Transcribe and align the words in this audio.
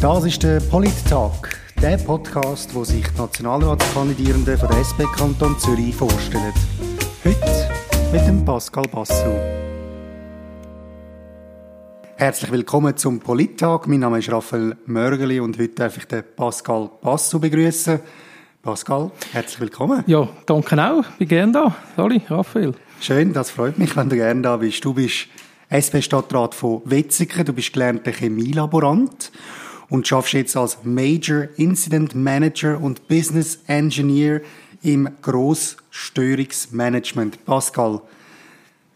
Das 0.00 0.24
ist 0.24 0.42
der 0.42 0.60
Polit-Talk, 0.60 1.50
der 1.82 1.98
Podcast, 1.98 2.74
wo 2.74 2.84
sich 2.84 3.06
die 3.06 3.18
Nationalratskandidierenden 3.18 4.56
von 4.56 4.68
der 4.70 4.78
SP 4.80 5.04
Kanton 5.14 5.58
Zürich 5.58 5.94
vorstellen. 5.94 6.54
Heute 7.22 7.68
mit 8.10 8.26
dem 8.26 8.42
Pascal 8.42 8.84
Bassou. 8.90 9.36
Herzlich 12.16 12.50
willkommen 12.50 12.96
zum 12.96 13.20
Polit-Talk. 13.20 13.88
Mein 13.88 14.00
Name 14.00 14.20
ist 14.20 14.32
Raphael 14.32 14.74
Mörgeli 14.86 15.38
und 15.38 15.58
heute 15.58 15.74
darf 15.74 15.98
ich 15.98 16.06
den 16.06 16.24
Pascal 16.34 16.88
Bassou 17.02 17.38
begrüßen. 17.38 18.00
Pascal, 18.62 19.10
herzlich 19.32 19.60
willkommen. 19.60 20.02
Ja, 20.06 20.26
danke 20.46 20.82
auch. 20.82 21.04
Ich 21.18 21.18
bin 21.18 21.28
gerne 21.28 21.52
da. 21.52 21.76
Hallo, 21.98 22.18
Raphael. 22.30 22.72
Schön, 23.02 23.34
das 23.34 23.50
freut 23.50 23.76
mich, 23.76 23.94
wenn 23.94 24.08
du 24.08 24.16
gerne 24.16 24.40
da 24.40 24.56
bist. 24.56 24.82
Du 24.82 24.94
bist 24.94 25.26
SP-Stadtrat 25.68 26.54
von 26.54 26.80
Wetzikon, 26.86 27.44
du 27.44 27.52
bist 27.52 27.74
gelernter 27.74 28.12
Chemielaborant 28.12 29.30
und 29.90 30.08
schaffst 30.08 30.32
jetzt 30.32 30.56
als 30.56 30.78
Major 30.84 31.48
Incident 31.56 32.14
Manager 32.14 32.80
und 32.80 33.06
Business 33.08 33.58
Engineer 33.66 34.40
im 34.82 35.10
Grossstörungsmanagement. 35.20 37.44
Pascal, 37.44 38.00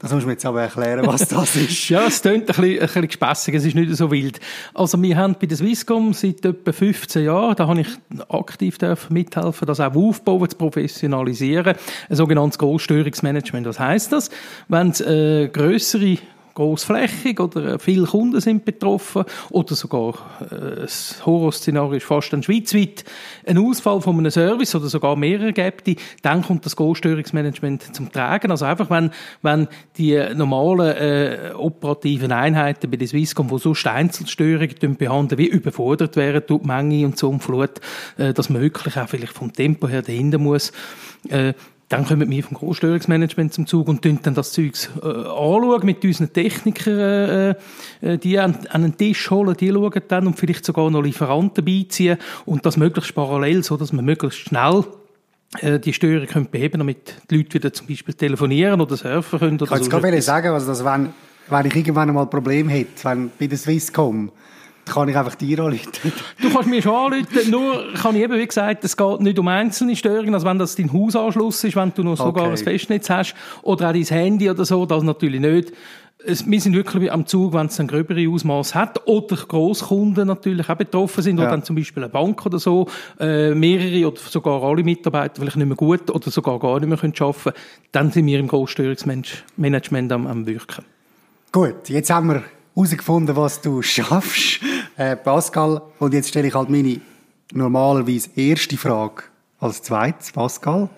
das 0.04 0.12
musst 0.12 0.24
du 0.24 0.26
mir 0.26 0.34
jetzt 0.34 0.44
aber 0.44 0.62
erklären, 0.62 1.06
was 1.06 1.26
das 1.28 1.56
ist. 1.56 1.88
ja, 1.88 2.06
es 2.06 2.20
klingt 2.20 2.42
ein 2.42 2.46
bisschen, 2.46 2.74
ein 2.74 2.80
bisschen 2.80 3.06
gespässig, 3.06 3.54
es 3.54 3.64
ist 3.64 3.74
nicht 3.74 3.96
so 3.96 4.10
wild. 4.10 4.38
Also 4.74 5.00
wir 5.00 5.16
haben 5.16 5.34
bei 5.40 5.46
der 5.46 5.56
Swisscom 5.56 6.12
seit 6.12 6.44
etwa 6.44 6.72
15 6.72 7.24
Jahren, 7.24 7.56
da 7.56 7.66
habe 7.66 7.80
ich 7.80 7.88
aktiv 8.28 8.76
mithelfen, 9.08 9.66
das 9.66 9.80
auch 9.80 9.94
aufbauen, 9.94 10.48
zu 10.48 10.56
professionalisieren, 10.56 11.74
ein 12.10 12.16
sogenanntes 12.16 12.58
Grossstörungsmanagement. 12.58 13.66
Was 13.66 13.80
heisst 13.80 14.12
das? 14.12 14.28
Wenn 14.68 14.90
es 14.90 15.00
äh, 15.00 15.48
grössere 15.48 16.18
großflächig 16.54 17.40
oder 17.40 17.78
viele 17.78 18.06
Kunden 18.06 18.40
sind 18.40 18.64
betroffen 18.64 19.24
oder 19.50 19.74
sogar 19.74 20.14
äh, 20.50 20.82
das 20.82 21.24
Horrorszenario 21.26 21.94
ist 21.94 22.06
fast 22.06 22.32
dann 22.32 22.42
schweizweit 22.42 23.04
ein 23.46 23.58
Ausfall 23.58 24.00
von 24.00 24.18
einem 24.18 24.30
Service 24.30 24.74
oder 24.74 24.88
sogar 24.88 25.16
mehrere 25.16 25.52
gibt, 25.52 25.90
dann 26.22 26.42
kommt 26.42 26.64
das 26.64 26.76
Großstörungsmanagement 26.76 27.94
zum 27.94 28.10
Tragen. 28.10 28.50
Also 28.50 28.64
einfach, 28.64 28.90
wenn, 28.90 29.10
wenn 29.42 29.68
die 29.96 30.20
normalen 30.34 30.96
äh, 30.96 31.50
operativen 31.56 32.32
Einheiten 32.32 32.90
bei 32.90 32.96
der 32.96 33.08
Swisscom, 33.08 33.48
die 33.48 33.58
sonst 33.58 33.86
Einzelstörungen 33.86 34.96
behandeln, 34.96 35.38
wie 35.38 35.46
überfordert 35.46 36.16
wären 36.16 36.42
durch 36.46 36.62
die 36.62 36.66
Menge 36.66 37.06
und 37.06 37.18
so 37.18 37.30
und 37.30 37.42
Flut, 37.42 37.80
äh, 38.16 38.32
dass 38.32 38.48
man 38.48 38.62
wirklich 38.62 38.96
auch 38.96 39.08
vielleicht 39.08 39.32
vom 39.32 39.52
Tempo 39.52 39.88
her 39.88 40.02
dahinter 40.02 40.38
muss, 40.38 40.72
äh, 41.28 41.54
dann 41.94 42.06
kommen 42.06 42.28
wir 42.28 42.42
vom 42.42 42.56
Großstörungsmanagement 42.56 43.54
zum 43.54 43.68
Zug 43.68 43.86
und 43.86 44.04
dann 44.04 44.34
das 44.34 44.52
Zeugs 44.52 44.90
äh, 45.00 45.06
anschauen 45.06 45.84
mit 45.84 46.04
unseren 46.04 46.32
Technikern, 46.32 46.98
äh, 46.98 47.54
äh, 48.00 48.18
die 48.18 48.36
an, 48.36 48.56
an 48.70 48.82
einen 48.82 48.96
Tisch 48.96 49.30
holen, 49.30 49.56
die 49.56 49.70
schauen 49.70 50.02
dann 50.08 50.26
und 50.26 50.36
vielleicht 50.36 50.64
sogar 50.64 50.90
noch 50.90 51.02
Lieferanten 51.02 51.64
beiziehen 51.64 52.18
und 52.46 52.66
das 52.66 52.76
möglichst 52.76 53.14
parallel, 53.14 53.62
so 53.62 53.76
dass 53.76 53.92
man 53.92 54.04
möglichst 54.04 54.40
schnell 54.40 54.82
äh, 55.60 55.78
die 55.78 55.92
Störung 55.92 56.26
können 56.26 56.50
beheben 56.50 56.78
damit 56.78 57.14
die 57.30 57.36
Leute 57.36 57.54
wieder 57.54 57.72
zum 57.72 57.86
Beispiel 57.86 58.14
telefonieren 58.14 58.80
oder 58.80 58.96
surfen 58.96 59.38
können. 59.38 59.60
Oder 59.60 59.64
ich 59.64 59.70
kann 59.70 59.78
jetzt 59.78 59.92
so 59.92 60.00
gerade 60.00 60.22
sagen, 60.22 60.48
also 60.48 60.66
das, 60.66 60.84
wenn, 60.84 61.10
wenn 61.48 61.66
ich 61.66 61.76
irgendwann 61.76 62.08
einmal 62.08 62.24
ein 62.24 62.30
Problem 62.30 62.68
hätte, 62.68 63.04
wenn 63.04 63.30
bei 63.38 63.46
der 63.46 63.58
Swisscom, 63.58 64.32
kann 64.86 65.08
ich 65.08 65.16
einfach 65.16 65.34
dir 65.34 65.58
anrufen. 65.60 65.90
Du 66.40 66.50
kannst 66.50 66.68
mir 66.68 66.82
schon 66.82 67.12
anrufen, 67.12 67.50
nur 67.50 67.92
kann 67.94 68.16
ich 68.16 68.22
eben, 68.22 68.38
wie 68.38 68.46
gesagt, 68.46 68.84
es 68.84 68.96
geht 68.96 69.20
nicht 69.20 69.38
um 69.38 69.48
einzelne 69.48 69.96
Störungen, 69.96 70.34
also 70.34 70.46
wenn 70.46 70.58
das 70.58 70.76
dein 70.76 70.92
Hausanschluss 70.92 71.64
ist, 71.64 71.76
wenn 71.76 71.92
du 71.94 72.02
noch 72.02 72.16
sogar 72.16 72.44
okay. 72.44 72.52
ein 72.52 72.56
Festnetz 72.56 73.10
hast, 73.10 73.34
oder 73.62 73.88
auch 73.88 73.92
dein 73.92 74.04
Handy 74.04 74.50
oder 74.50 74.64
so, 74.64 74.84
das 74.86 75.02
natürlich 75.02 75.40
nicht. 75.40 75.72
Es, 76.26 76.48
wir 76.48 76.60
sind 76.60 76.74
wirklich 76.74 77.12
am 77.12 77.26
Zug, 77.26 77.52
wenn 77.52 77.66
es 77.66 77.78
ein 77.78 77.86
gröbere 77.86 78.28
Ausmaß 78.30 78.74
hat, 78.74 79.06
oder 79.06 79.36
Großkunden 79.36 80.26
natürlich 80.26 80.68
auch 80.68 80.76
betroffen 80.76 81.22
sind, 81.22 81.38
ja. 81.38 81.44
oder 81.44 81.50
dann 81.50 81.64
zum 81.64 81.76
Beispiel 81.76 82.02
eine 82.02 82.12
Bank 82.12 82.44
oder 82.46 82.58
so, 82.58 82.88
äh, 83.20 83.54
mehrere 83.54 84.08
oder 84.08 84.20
sogar 84.20 84.62
alle 84.62 84.82
Mitarbeiter 84.82 85.40
vielleicht 85.40 85.56
nicht 85.56 85.66
mehr 85.66 85.76
gut 85.76 86.10
oder 86.10 86.30
sogar 86.30 86.58
gar 86.58 86.80
nicht 86.80 86.88
mehr 86.88 86.98
können 86.98 87.14
arbeiten 87.18 87.52
dann 87.92 88.10
sind 88.10 88.26
wir 88.26 88.38
im 88.38 88.48
Großstörungsmanagement 88.48 90.12
am, 90.12 90.26
am 90.26 90.46
Wirken. 90.46 90.84
Gut, 91.52 91.88
jetzt 91.88 92.10
haben 92.10 92.28
wir 92.28 92.42
herausgefunden, 92.74 93.36
was 93.36 93.60
du 93.60 93.80
schaffst, 93.82 94.60
äh, 94.96 95.16
Pascal. 95.16 95.82
Und 95.98 96.14
jetzt 96.14 96.28
stelle 96.28 96.48
ich 96.48 96.54
halt 96.54 96.70
meine 96.70 97.00
normalerweise 97.52 98.30
erste 98.36 98.76
Frage 98.76 99.24
als 99.58 99.82
zweites. 99.82 100.32
Pascal, 100.32 100.88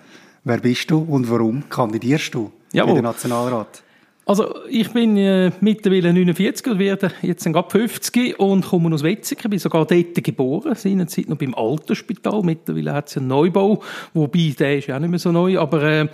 wer 0.45 0.59
bist 0.59 0.91
du 0.91 0.99
und 0.99 1.31
warum 1.31 1.69
kandidierst 1.69 2.35
du 2.35 2.51
Jawohl. 2.73 2.91
in 2.91 2.97
den 2.97 3.05
Nationalrat? 3.05 3.83
Also 4.29 4.57
ich 4.69 4.91
bin 4.91 5.17
äh, 5.17 5.53
mittlerweile 5.61 6.13
49 6.13 6.67
und 6.67 6.81
werde 6.81 7.13
jetzt 7.23 7.45
gerade 7.45 7.71
50 7.71 8.41
und 8.41 8.67
komme 8.67 8.93
aus 8.93 9.05
Wetzikon, 9.05 9.51
bin 9.51 9.61
sogar 9.61 9.87
dort 9.87 10.25
geboren, 10.25 10.75
seinerzeit 10.75 11.29
noch 11.29 11.39
beim 11.39 11.55
Altersspital. 11.55 12.43
Mittlerweile 12.43 12.93
hat 12.93 13.09
es 13.09 13.17
einen 13.17 13.29
Neubau, 13.29 13.81
wobei 14.15 14.53
der 14.59 14.79
ist 14.79 14.89
ja 14.89 14.97
auch 14.97 15.01
nicht 15.01 15.11
mehr 15.11 15.21
so 15.21 15.31
neu, 15.31 15.61
aber 15.61 15.83
äh, 15.85 16.09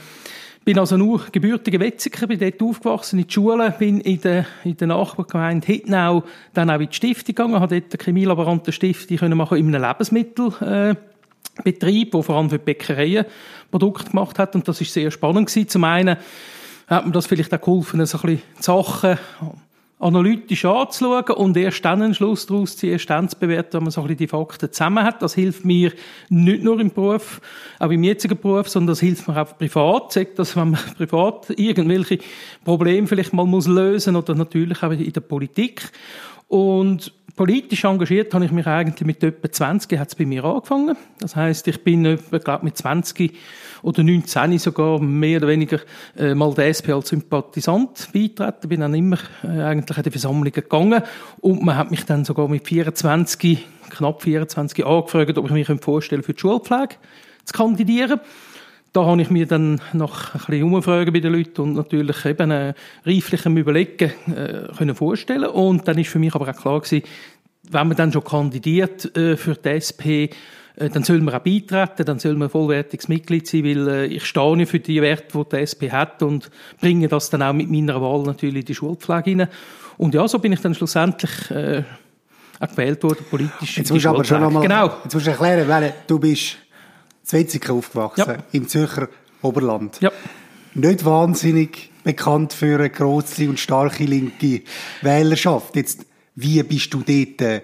bin 0.65 0.79
also 0.79 0.97
nur 0.97 1.27
gebürtiger 1.33 1.81
Wetziger, 1.81 2.27
bin 2.27 2.39
dort 2.39 2.63
aufgewachsen 2.63 3.19
in 3.19 3.27
der 3.27 3.33
Schule, 3.33 3.75
bin 3.79 4.01
in 4.01 4.21
der, 4.21 4.47
in 4.65 4.77
der 4.77 4.89
Nachbargemeinde 4.89 5.67
Hittnau 5.67 6.23
dann 6.55 6.71
auch 6.71 6.81
in 6.81 6.89
die 6.89 6.95
Stiftung 6.95 7.35
gegangen, 7.35 7.61
habe 7.61 7.81
dort 7.81 7.93
eine 7.93 8.05
Chemielaborante 8.05 8.73
Stiftung 8.73 9.17
können 9.17 9.37
machen 9.37 9.59
in 9.59 9.75
einem 9.75 9.83
Lebensmittelbetrieb, 9.83 10.99
äh, 12.09 12.11
der 12.11 12.23
vor 12.23 12.37
allem 12.37 12.51
für 12.51 12.59
Bäckereien 12.59 13.27
Produkte 13.71 14.11
gemacht 14.11 14.39
hat 14.39 14.55
und 14.55 14.69
das 14.69 14.81
ist 14.81 14.93
sehr 14.93 15.11
spannend 15.11 15.49
gewesen. 15.49 15.69
Zum 15.69 15.85
einen 15.85 16.17
hat 16.87 17.07
mir 17.07 17.13
das 17.13 17.27
vielleicht 17.27 17.53
auch 17.55 17.61
geholfen, 17.61 18.05
so 18.07 18.19
ein 18.19 18.23
bisschen 18.23 18.43
die 18.59 18.63
Sachen 18.63 19.19
analytisch 20.03 20.65
anzuschauen 20.65 21.37
und 21.37 21.57
erst 21.57 21.85
dann 21.85 22.03
einen 22.03 22.15
Schluss 22.15 22.47
daraus 22.47 22.77
ziehen, 22.77 22.91
erst 22.93 23.09
dann 23.09 23.29
zu 23.29 23.39
bewerten, 23.39 23.75
wenn 23.75 23.85
man 23.85 23.93
so 23.93 24.01
ein 24.01 24.09
bisschen 24.09 24.19
die 24.19 24.27
Fakten 24.27 24.73
zusammen 24.73 25.05
hat. 25.05 25.23
Das 25.23 25.35
hilft 25.35 25.65
mir 25.65 25.93
nicht 26.29 26.65
nur 26.65 26.81
im 26.81 26.91
Beruf, 26.91 27.41
auch 27.79 27.91
im 27.91 28.03
jetzigen 28.03 28.39
Beruf, 28.39 28.69
sondern 28.69 28.89
das 28.89 29.01
hilft 29.01 29.29
mir 29.29 29.41
auch 29.41 29.57
privat. 29.57 30.13
Sagt 30.13 30.39
das, 30.39 30.57
wenn 30.57 30.73
man 30.73 30.81
privat 30.97 31.51
irgendwelche 31.51 32.19
Probleme 32.65 33.07
vielleicht 33.07 33.33
mal 33.33 33.47
muss 33.47 33.69
lösen 33.69 34.17
oder 34.17 34.35
natürlich 34.35 34.83
auch 34.83 34.91
in 34.91 35.13
der 35.13 35.21
Politik. 35.21 35.91
Und 36.53 37.15
politisch 37.35 37.85
engagiert 37.85 38.35
habe 38.35 38.45
ich 38.45 38.53
mich 38.53 38.67
eigentlich 38.67 39.07
mit 39.07 39.25
etwa 39.25 39.51
20 39.51 39.99
hat 39.99 40.09
es 40.09 40.15
bei 40.15 40.27
mir 40.27 40.45
angefangen. 40.45 40.99
Das 41.19 41.35
heißt, 41.35 41.67
ich 41.69 41.83
bin 41.83 42.05
etwa, 42.05 42.37
glaube 42.37 42.67
mit 42.67 42.77
20 42.77 43.33
oder 43.81 44.03
19 44.03 44.59
sogar 44.59 45.01
mehr 45.01 45.39
oder 45.39 45.49
weniger 45.49 45.81
äh, 46.15 46.35
mal 46.35 46.53
der 46.53 46.69
SP 46.69 46.93
als 46.93 47.09
Sympathisant 47.09 48.11
beitreten. 48.13 48.69
Bin 48.69 48.81
dann 48.81 48.93
immer 48.93 49.17
äh, 49.43 49.63
eigentlich 49.63 49.97
in 49.97 50.03
die 50.03 50.11
Versammlungen 50.11 50.53
gegangen 50.53 51.03
und 51.41 51.65
man 51.65 51.79
hat 51.79 51.91
mich 51.91 52.05
dann 52.05 52.27
sogar 52.27 52.49
mit 52.49 52.69
24, 52.69 53.67
knapp 53.89 54.21
24 54.21 54.85
angefragt, 54.85 55.39
ob 55.39 55.47
ich 55.47 55.69
mich 55.69 55.81
vorstellen 55.81 56.23
für 56.23 56.35
die 56.35 56.41
Schulpflege 56.41 56.97
zu 57.47 57.55
kandidieren. 57.55 58.21
Da 58.93 59.07
habe 59.07 59.23
ich 59.23 59.31
mir 59.31 59.47
dann 59.47 59.81
noch 59.95 60.35
ein 60.35 60.41
bisschen 60.41 60.63
umfragen 60.65 61.13
bei 61.13 61.21
den 61.21 61.33
Leuten 61.33 61.63
und 61.63 61.75
natürlich 61.75 62.25
eben 62.27 62.51
äh, 62.51 62.75
reiflich 63.07 63.47
Überlegen 63.47 64.13
äh, 64.35 64.75
können 64.77 64.95
vorstellen. 64.95 65.47
Und 65.47 65.89
dann 65.89 65.99
ist 65.99 66.11
für 66.11 66.19
mich 66.19 66.35
aber 66.35 66.49
auch 66.49 66.57
klar 66.57 66.81
gewesen, 66.81 67.03
wenn 67.71 67.89
man 67.89 67.97
dann 67.97 68.13
schon 68.13 68.25
kandidiert 68.25 69.17
äh, 69.17 69.37
für 69.37 69.55
die 69.55 69.69
SP, 69.71 70.29
äh, 70.77 70.89
dann 70.91 71.05
soll 71.05 71.21
man 71.21 71.35
auch 71.35 71.41
beitreten, 71.41 72.05
dann 72.05 72.19
soll 72.19 72.35
man 72.35 72.49
ein 72.49 72.51
vollwertiges 72.51 73.09
Mitglied 73.09 73.47
sein, 73.47 73.65
weil 73.65 73.89
äh, 73.89 74.07
ich 74.07 74.25
stehe 74.25 74.67
für 74.67 74.81
die 74.81 75.01
Werte, 75.03 75.39
die 75.39 75.49
die 75.49 75.63
SP 75.65 75.91
hat 75.91 76.23
und 76.23 76.51
bringe 76.81 77.09
das 77.09 77.31
dann 77.31 77.43
auch 77.43 77.53
mit 77.53 77.71
meiner 77.71 78.01
Wahl 78.01 78.23
natürlich 78.23 78.61
in 78.61 78.67
die 78.67 78.75
Schulpflege 78.75 79.39
rein. 79.39 79.49
Und 79.99 80.15
ja, 80.15 80.27
so 80.27 80.39
bin 80.39 80.53
ich 80.53 80.61
dann 80.61 80.75
schlussendlich 80.75 81.51
äh, 81.51 81.83
auch 82.59 82.69
gewählt 82.69 83.03
worden, 83.03 83.25
politisch. 83.29 83.79
Jetzt 83.79 83.93
musst 83.93 84.05
du 84.05 84.09
aber 84.09 84.25
schon 84.25 84.41
nochmal, 84.41 84.63
genau. 84.63 84.91
jetzt 85.05 85.15
musst 85.15 85.27
du 85.27 85.31
erklären, 85.31 85.69
weil 85.69 85.95
du 86.07 86.19
bist 86.19 86.57
in 87.31 87.39
Wetzikon 87.39 87.79
aufgewachsen, 87.79 88.29
ja. 88.29 88.45
im 88.53 88.69
Zürcher 88.69 89.09
Oberland. 89.43 90.01
Ja. 90.01 90.11
Nicht 90.75 91.05
wahnsinnig 91.05 91.91
bekannt 92.05 92.53
für 92.53 92.79
eine 92.79 92.91
grosse 92.91 93.49
und 93.49 93.61
starke 93.61 94.05
linke 94.05 94.63
Wählerschaft. 95.03 95.77
Jetzt, 95.77 96.07
wie 96.35 96.63
bist 96.63 96.93
du 96.95 97.03
dort 97.07 97.41
äh, 97.43 97.63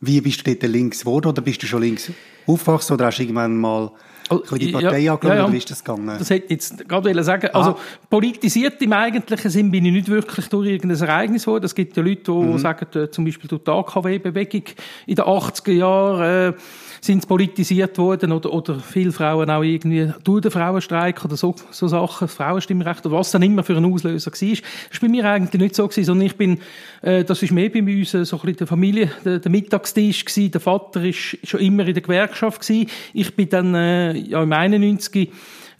wie 0.00 0.20
bist 0.20 0.46
du 0.46 0.54
dort 0.54 0.70
links 0.70 1.00
geworden 1.00 1.28
oder 1.28 1.42
bist 1.42 1.62
du 1.62 1.66
schon 1.66 1.82
links 1.82 2.10
aufgewachsen 2.46 2.94
oder 2.94 3.06
hast 3.06 3.18
du 3.18 3.22
irgendwann 3.24 3.56
mal 3.56 3.90
oh, 4.30 4.40
die 4.56 4.70
Partei 4.70 5.00
ja, 5.00 5.14
angeschaut, 5.14 5.36
ja, 5.36 5.46
ja. 5.46 5.52
wie 5.52 5.56
ist 5.56 5.70
das 5.70 5.82
gegangen? 5.82 6.16
Das 6.18 6.30
hätte 6.30 6.44
ich 6.46 6.50
jetzt 6.52 6.88
gerade 6.88 7.24
sagen. 7.24 7.48
Also, 7.52 7.70
ah. 7.70 7.78
politisiert 8.08 8.80
im 8.80 8.92
eigentlichen 8.92 9.50
Sinn 9.50 9.70
bin 9.70 9.84
ich 9.84 9.92
nicht 9.92 10.08
wirklich 10.08 10.46
durch 10.48 10.68
irgendein 10.68 11.00
Ereignis 11.00 11.44
geworden. 11.44 11.64
Es 11.64 11.74
gibt 11.74 11.96
ja 11.96 12.02
Leute, 12.02 12.22
die 12.22 12.30
mhm. 12.30 12.58
sagen, 12.58 12.86
äh, 12.96 13.10
zum 13.10 13.24
Beispiel 13.24 13.48
durch 13.48 13.64
die 13.64 13.70
AKW-Bewegung 13.70 14.62
in 15.06 15.14
den 15.16 15.24
80er 15.24 15.72
Jahren, 15.72 16.52
äh, 16.52 16.56
sind 17.00 17.26
politisiert 17.28 17.98
worden 17.98 18.32
oder, 18.32 18.52
oder 18.52 18.78
viele 18.80 19.12
Frauen 19.12 19.50
auch 19.50 19.62
irgendwie 19.62 20.12
durch 20.24 20.42
den 20.42 20.50
Frauenstreik 20.50 21.24
oder 21.24 21.36
so, 21.36 21.54
so 21.70 21.88
Sachen, 21.88 22.28
Frauenstimmrecht 22.28 23.06
oder 23.06 23.16
was 23.16 23.30
dann 23.30 23.42
immer 23.42 23.62
für 23.62 23.76
ein 23.76 23.84
Auslöser 23.84 24.30
war. 24.30 24.48
Das 24.48 24.60
war 24.60 25.00
bei 25.00 25.08
mir 25.08 25.24
eigentlich 25.24 25.60
nicht 25.60 25.74
so 25.74 25.86
gewesen, 25.86 26.04
sondern 26.04 26.26
ich 26.26 26.36
bin, 26.36 26.60
äh, 27.02 27.24
das 27.24 27.42
ist 27.42 27.52
mehr 27.52 27.70
bei 27.70 27.80
uns 27.80 28.10
so 28.10 28.18
ein 28.18 28.24
bisschen 28.24 28.56
der 28.56 28.66
Familie, 28.66 29.10
der, 29.24 29.38
der 29.38 29.50
Mittagstisch 29.50 30.24
gewesen. 30.24 30.50
Der 30.50 30.60
Vater 30.60 31.04
ist 31.04 31.38
schon 31.44 31.60
immer 31.60 31.86
in 31.86 31.94
der 31.94 32.02
Gewerkschaft 32.02 32.60
gewesen. 32.60 32.88
Ich 33.12 33.34
bin 33.34 33.48
dann, 33.48 33.74
äh, 33.74 34.12
ja, 34.12 34.42
im 34.42 34.52
91 34.52 35.30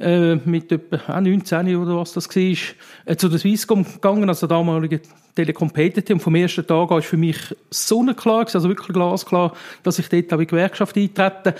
äh, 0.00 0.36
mit 0.36 0.70
etwa 0.70 1.20
19 1.20 1.76
oder 1.76 1.96
was 1.96 2.12
das 2.12 2.28
war, 2.28 2.56
äh, 3.04 3.16
zu 3.16 3.28
der 3.28 3.38
Swisscom 3.38 3.84
gegangen, 3.84 4.28
also 4.28 4.46
damaligen 4.46 5.00
Telekom. 5.34 5.70
Und 5.70 6.20
vom 6.22 6.34
ersten 6.34 6.66
Tag 6.66 6.90
an 6.90 6.90
war 6.90 7.02
für 7.02 7.16
mich 7.16 7.38
sonnenklar, 7.70 8.46
also 8.52 8.68
wirklich 8.68 8.88
glasklar, 8.88 9.52
dass 9.82 9.98
ich 9.98 10.08
dort 10.08 10.32
auch 10.32 10.38
in 10.38 10.40
die 10.40 10.46
Gewerkschaft 10.46 10.96
eintrete. 10.96 11.54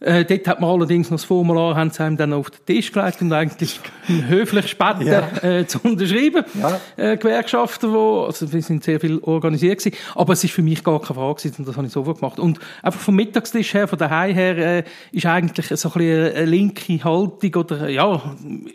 Äh, 0.00 0.24
dort 0.24 0.46
hat 0.46 0.60
man 0.60 0.70
allerdings 0.70 1.10
noch 1.10 1.16
das 1.16 1.24
Formular, 1.24 1.74
haben 1.74 1.90
sie 1.90 2.04
einem 2.04 2.16
dann 2.16 2.32
auf 2.32 2.50
den 2.50 2.64
Tisch 2.66 2.92
gelegt 2.92 3.20
und 3.20 3.32
eigentlich 3.32 3.80
höflich 4.06 4.68
später 4.68 5.02
ja. 5.42 5.42
äh, 5.42 5.66
zu 5.66 5.80
unterschreiben. 5.82 6.44
Ja. 6.60 6.80
Äh, 6.96 7.16
Gewerkschaften, 7.16 7.92
wo, 7.92 8.24
also 8.24 8.52
wir 8.52 8.62
sind 8.62 8.84
sehr 8.84 9.00
viel 9.00 9.18
organisiert 9.18 9.78
gewesen, 9.78 9.96
aber 10.14 10.34
es 10.34 10.44
ist 10.44 10.52
für 10.52 10.62
mich 10.62 10.84
gar 10.84 11.00
keine 11.00 11.18
Frage 11.18 11.34
gewesen, 11.34 11.56
und 11.58 11.68
das 11.68 11.76
habe 11.76 11.86
ich 11.88 11.92
sofort 11.92 12.20
gemacht. 12.20 12.38
Und 12.38 12.60
einfach 12.80 13.00
vom 13.00 13.16
Mittagstisch 13.16 13.74
her, 13.74 13.88
von 13.88 13.98
daheim 13.98 14.34
her, 14.34 14.56
äh, 14.56 14.84
ist 15.10 15.26
eigentlich 15.26 15.66
so 15.66 15.88
ein 15.88 15.92
bisschen 15.94 16.34
eine 16.34 16.44
linke 16.44 17.02
Haltung 17.02 17.54
oder, 17.56 17.88
ja, 17.88 18.22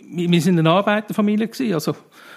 wir 0.10 0.42
sind 0.42 0.60
eine 0.60 0.70
Arbeiterfamilie 0.70 1.48
gewesen, 1.48 1.74
also 1.74 1.96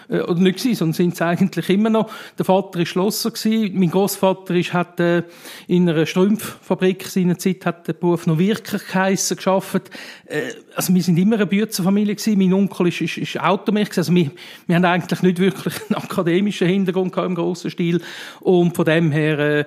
äh, 0.08 0.20
oder 0.20 0.40
nicht 0.40 0.58
gewesen, 0.58 0.76
sondern 0.76 0.94
sind 0.94 1.14
es 1.14 1.22
eigentlich 1.22 1.68
immer 1.70 1.90
noch. 1.90 2.10
Der 2.38 2.44
Vater 2.44 2.80
ist 2.80 2.88
Schlosser 2.88 3.30
gewesen. 3.30 3.78
Mein 3.78 3.90
Großvater 3.90 4.54
ist, 4.54 4.72
hat 4.72 5.00
äh, 5.00 5.22
in 5.66 5.88
einer 5.88 6.06
Strümpffabrik 6.06 7.06
seiner 7.06 7.38
Zeit 7.38 7.66
hat 7.66 7.88
der 7.88 7.94
Beruf 7.94 8.26
noch 8.26 8.38
wirklich 8.38 8.86
geheissen, 8.86 9.36
geschafft. 9.36 9.90
Äh, 10.26 10.52
also 10.74 10.94
wir 10.94 11.02
sind 11.02 11.18
immer 11.18 11.36
eine 11.36 11.46
Bürzerfamilie 11.46 12.14
gewesen. 12.14 12.38
Mein 12.38 12.52
Onkel 12.52 12.88
ist, 12.88 13.00
ist, 13.00 13.16
ist 13.18 13.40
Automech 13.40 13.90
Also 13.96 14.14
wir, 14.14 14.30
wir 14.66 14.76
haben 14.76 14.84
eigentlich 14.84 15.22
nicht 15.22 15.38
wirklich 15.38 15.74
einen 15.88 16.02
akademischen 16.02 16.68
Hintergrund 16.68 17.12
gehabt 17.12 17.28
im 17.28 17.34
grossen 17.34 17.70
Stil. 17.70 18.00
Und 18.40 18.76
von 18.76 18.84
dem 18.84 19.10
her 19.10 19.38
äh, 19.38 19.60
äh 19.60 19.66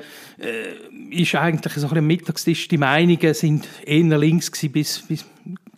ist 1.11 1.35
eigentlich 1.35 1.73
so 1.73 1.87
ein 1.87 1.89
bisschen 1.89 2.07
Mittagstisch 2.07 2.67
die 2.67 2.77
Meinungen 2.77 3.33
sind 3.33 3.67
eher 3.83 4.17
links 4.17 4.51
gewesen 4.51 4.71
bis, 4.71 4.99
bis 5.07 5.25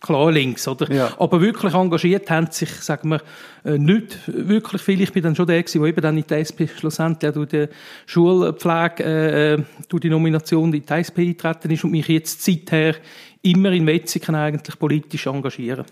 klar 0.02 0.30
links, 0.30 0.68
oder? 0.68 0.92
Ja. 0.92 1.10
Aber 1.18 1.40
wirklich 1.40 1.72
engagiert 1.72 2.28
haben 2.30 2.48
sich, 2.50 2.70
sagen 2.70 3.08
wir, 3.08 3.22
äh, 3.64 3.78
nicht 3.78 4.18
wirklich 4.26 4.82
viel. 4.82 5.00
Ich 5.00 5.12
bin 5.12 5.22
dann 5.22 5.36
schon 5.36 5.46
der 5.46 5.62
gewesen, 5.62 5.80
der 5.80 5.88
eben 5.88 6.00
dann 6.00 6.18
in 6.18 6.24
die 6.28 6.34
SP 6.34 6.68
schlussendlich 6.68 7.32
durch 7.32 7.48
die 7.48 7.68
Schulpflege, 8.06 9.04
äh, 9.04 9.54
äh, 9.54 9.62
durch 9.88 10.00
die 10.00 10.10
Nomination 10.10 10.72
in 10.74 10.84
die 10.84 10.92
SP 10.92 11.22
eingetreten 11.22 11.70
ist 11.70 11.84
und 11.84 11.92
mich 11.92 12.08
jetzt 12.08 12.42
seither 12.42 12.96
immer 13.42 13.72
in 13.72 13.86
Wetzigen 13.86 14.34
eigentlich 14.34 14.78
politisch 14.78 15.26
engagieren. 15.26 15.84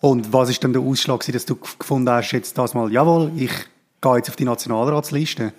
Und 0.00 0.32
was 0.32 0.50
ist 0.50 0.64
dann 0.64 0.72
der 0.72 0.82
Ausschlag, 0.82 1.24
dass 1.26 1.46
du 1.46 1.56
gefunden 1.56 2.10
hast, 2.10 2.32
jetzt 2.32 2.58
das 2.58 2.74
mal, 2.74 2.90
jawohl, 2.90 3.30
ich 3.36 3.52
gehe 4.00 4.16
jetzt 4.16 4.28
auf 4.28 4.36
die 4.36 4.44
Nationalratsliste? 4.44 5.52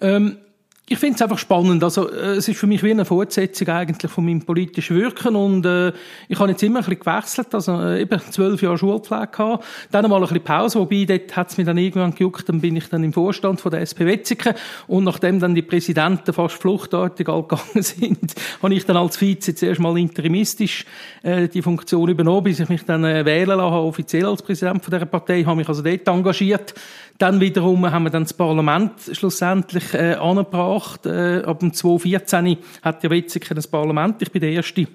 Ähm, 0.00 0.38
ich 0.86 0.98
finde 0.98 1.14
es 1.14 1.22
einfach 1.22 1.38
spannend. 1.38 1.82
Also, 1.82 2.10
äh, 2.10 2.36
es 2.36 2.46
ist 2.46 2.58
für 2.58 2.66
mich 2.66 2.82
wie 2.82 2.90
eine 2.90 3.06
Fortsetzung 3.06 3.68
eigentlich 3.68 4.10
von 4.10 4.26
meinem 4.26 4.42
politischen 4.42 4.96
Wirken 4.96 5.34
und 5.34 5.64
äh, 5.64 5.92
ich 6.28 6.38
habe 6.38 6.50
jetzt 6.50 6.62
immer 6.62 6.80
ein 6.80 6.84
bisschen 6.84 7.00
gewechselt, 7.00 7.54
also 7.54 7.80
äh, 7.80 8.02
eben 8.02 8.20
zwölf 8.30 8.60
Jahre 8.60 8.76
Schulpflege 8.76 9.28
gehabt, 9.28 9.64
dann 9.90 10.10
mal 10.10 10.16
ein 10.16 10.22
bisschen 10.22 10.44
Pause, 10.44 10.78
wobei 10.80 11.06
dort 11.06 11.34
hat 11.34 11.50
es 11.50 11.56
mich 11.56 11.64
dann 11.64 11.78
irgendwann 11.78 12.14
gejuckt, 12.14 12.46
dann 12.50 12.60
bin 12.60 12.76
ich 12.76 12.90
dann 12.90 13.02
im 13.02 13.14
Vorstand 13.14 13.62
von 13.62 13.70
der 13.70 13.80
SP 13.80 14.04
Wetzigen 14.04 14.52
und 14.86 15.04
nachdem 15.04 15.40
dann 15.40 15.54
die 15.54 15.62
Präsidenten 15.62 16.34
fast 16.34 16.56
fluchtartig 16.60 17.26
gegangen 17.26 17.58
sind, 17.76 18.34
habe 18.62 18.74
ich 18.74 18.84
dann 18.84 18.98
als 18.98 19.18
Vize 19.18 19.54
zuerst 19.54 19.80
mal 19.80 19.96
interimistisch 19.96 20.84
äh, 21.22 21.48
die 21.48 21.62
Funktion 21.62 22.10
übernommen, 22.10 22.44
bis 22.44 22.60
ich 22.60 22.68
mich 22.68 22.84
dann 22.84 23.04
äh, 23.04 23.24
wählen 23.24 23.56
lasse, 23.56 23.76
offiziell 23.76 24.26
als 24.26 24.42
Präsident 24.42 24.84
von 24.84 24.92
dieser 24.92 25.06
Partei, 25.06 25.44
habe 25.44 25.56
mich 25.56 25.68
also 25.68 25.80
dort 25.80 26.06
engagiert. 26.06 26.74
Dann 27.18 27.40
wiederum 27.40 27.90
haben 27.90 28.04
wir 28.04 28.10
dann 28.10 28.24
das 28.24 28.32
Parlament 28.32 28.92
schlussendlich 29.12 29.94
äh, 29.94 30.14
angebracht. 30.14 31.06
Äh, 31.06 31.42
ab 31.44 31.60
dem 31.60 31.72
2014 31.72 32.58
hat 32.82 33.04
ja 33.04 33.10
Wetzikon 33.10 33.54
das 33.54 33.68
Parlament. 33.68 34.20
Ich 34.20 34.32
bin 34.32 34.40
der 34.40 34.50
erste 34.50 34.86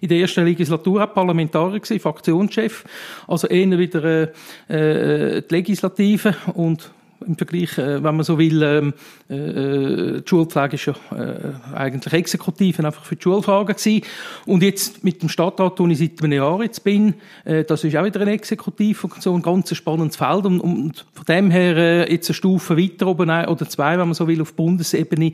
in 0.00 0.08
der 0.08 0.18
ersten 0.18 0.44
Legislatur 0.44 1.04
auch 1.04 1.14
Parlamentarier 1.14 1.80
gewesen, 1.80 2.00
Fraktionschef, 2.00 2.84
also 3.26 3.46
eher 3.46 3.78
wieder 3.78 4.30
äh, 4.68 5.36
äh, 5.36 5.42
die 5.42 5.54
Legislative 5.54 6.34
und 6.54 6.90
im 7.26 7.36
Vergleich, 7.36 7.76
äh, 7.78 8.02
wenn 8.02 8.16
man 8.16 8.22
so 8.22 8.38
will, 8.38 8.62
ähm, 8.62 8.94
äh, 9.28 9.36
äh, 9.36 10.20
die 10.20 10.28
Schulpflege 10.28 10.74
ist 10.76 10.86
ja 10.86 10.94
äh, 11.14 11.74
eigentlich 11.74 12.12
exekutiv 12.12 12.78
einfach 12.80 13.04
für 13.04 13.16
die 13.16 13.22
Schulfragen 13.22 13.74
gewesen. 13.74 14.02
Und 14.46 14.62
jetzt 14.62 15.04
mit 15.04 15.22
dem 15.22 15.28
Stadtrat, 15.28 15.78
wo 15.78 15.86
ich 15.86 15.98
seit 15.98 16.22
einem 16.22 16.32
Jahr 16.32 16.62
jetzt 16.62 16.84
bin, 16.84 17.14
äh, 17.44 17.64
das 17.64 17.84
ist 17.84 17.96
auch 17.96 18.04
wieder 18.04 18.20
eine 18.20 18.32
Exekutivfunktion, 18.32 19.36
ein 19.36 19.42
ganz 19.42 19.74
spannendes 19.74 20.16
Feld 20.16 20.46
und, 20.46 20.60
und 20.60 21.06
von 21.12 21.24
dem 21.26 21.50
her 21.50 21.76
äh, 21.76 22.12
jetzt 22.12 22.28
eine 22.28 22.34
Stufe 22.34 22.76
weiter 22.76 23.06
oben 23.06 23.30
oder 23.30 23.68
zwei, 23.68 23.98
wenn 23.98 24.08
man 24.08 24.14
so 24.14 24.26
will, 24.28 24.40
auf 24.40 24.54
Bundesebene 24.54 25.32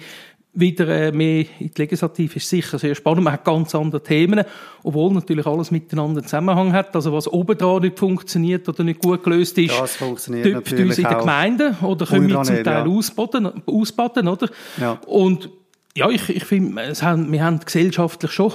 wieder 0.55 0.89
äh, 0.89 1.13
mehr 1.13 1.45
in 1.59 1.71
die 1.75 1.81
Legislative 1.83 2.37
ist 2.37 2.49
sicher 2.49 2.79
sehr 2.79 2.95
spannend. 2.95 3.25
Man 3.25 3.33
hat 3.33 3.45
ganz 3.45 3.75
andere 3.75 4.03
Themen, 4.03 4.45
obwohl 4.83 5.13
natürlich 5.13 5.47
alles 5.47 5.71
miteinander 5.71 6.21
einen 6.21 6.29
Zusammenhang 6.29 6.73
hat. 6.73 6.95
Also 6.95 7.13
was 7.13 7.27
oben 7.29 7.59
dran 7.59 7.83
nicht 7.83 7.99
funktioniert 7.99 8.69
oder 8.69 8.85
nicht 8.85 9.01
gut 9.01 9.23
gelöst 9.23 9.59
ist, 9.59 9.79
das 9.79 9.97
funktioniert 9.97 10.55
uns 10.73 10.99
in 10.99 11.05
der 11.05 11.15
Gemeinde 11.15 11.77
oder 11.83 12.07
können 12.07 12.29
wir 12.29 12.43
zum 12.43 12.63
Teil 12.63 12.87
ja. 12.87 12.87
ausbaden, 12.87 13.63
ausbaden, 13.67 14.29
oder? 14.29 14.49
Ja. 14.81 15.01
Und 15.07 15.51
ja, 15.97 16.11
ich, 16.11 16.29
ich 16.29 16.45
finde, 16.45 16.75
wir 16.75 17.45
haben 17.45 17.61
gesellschaftlich 17.61 18.33
schon, 18.33 18.53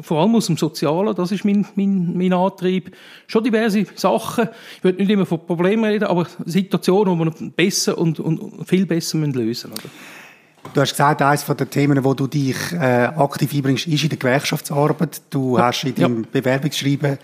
vor 0.00 0.20
allem 0.20 0.36
aus 0.36 0.46
dem 0.46 0.56
Sozialen, 0.56 1.12
das 1.16 1.32
ist 1.32 1.44
mein, 1.44 1.66
mein, 1.74 2.16
mein 2.16 2.32
Antrieb, 2.32 2.96
schon 3.26 3.42
diverse 3.42 3.84
Sachen. 3.96 4.48
Ich 4.76 4.84
würde 4.84 4.98
nicht 4.98 5.10
immer 5.10 5.26
von 5.26 5.44
Problemen 5.44 5.84
reden, 5.84 6.04
aber 6.04 6.28
Situationen, 6.44 7.18
die 7.18 7.24
wir 7.24 7.50
besser 7.50 7.98
und, 7.98 8.20
und 8.20 8.64
viel 8.68 8.86
besser 8.86 9.18
lösen 9.18 9.44
müssen. 9.44 9.72
Oder? 9.72 9.90
Du 10.74 10.80
hast 10.80 10.90
gesagt, 10.90 11.22
eines 11.22 11.44
der 11.44 11.70
Themen, 11.70 12.04
wo 12.04 12.14
du 12.14 12.26
dich 12.26 12.56
äh, 12.72 12.76
aktiv 13.16 13.52
einbringst, 13.54 13.86
ist 13.86 14.02
in 14.02 14.08
der 14.10 14.18
Gewerkschaftsarbeit. 14.18 15.22
Du 15.30 15.56
ja. 15.56 15.66
hast 15.66 15.84
in 15.84 15.94
deinem 15.94 16.22
ja. 16.22 16.28
Bewerbungsschreiben 16.32 17.18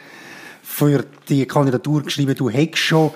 für 0.63 1.05
die 1.29 1.47
Kandidatur 1.47 2.03
geschrieben, 2.03 2.35
du 2.35 2.49
hättest 2.51 2.83
schon 2.83 3.11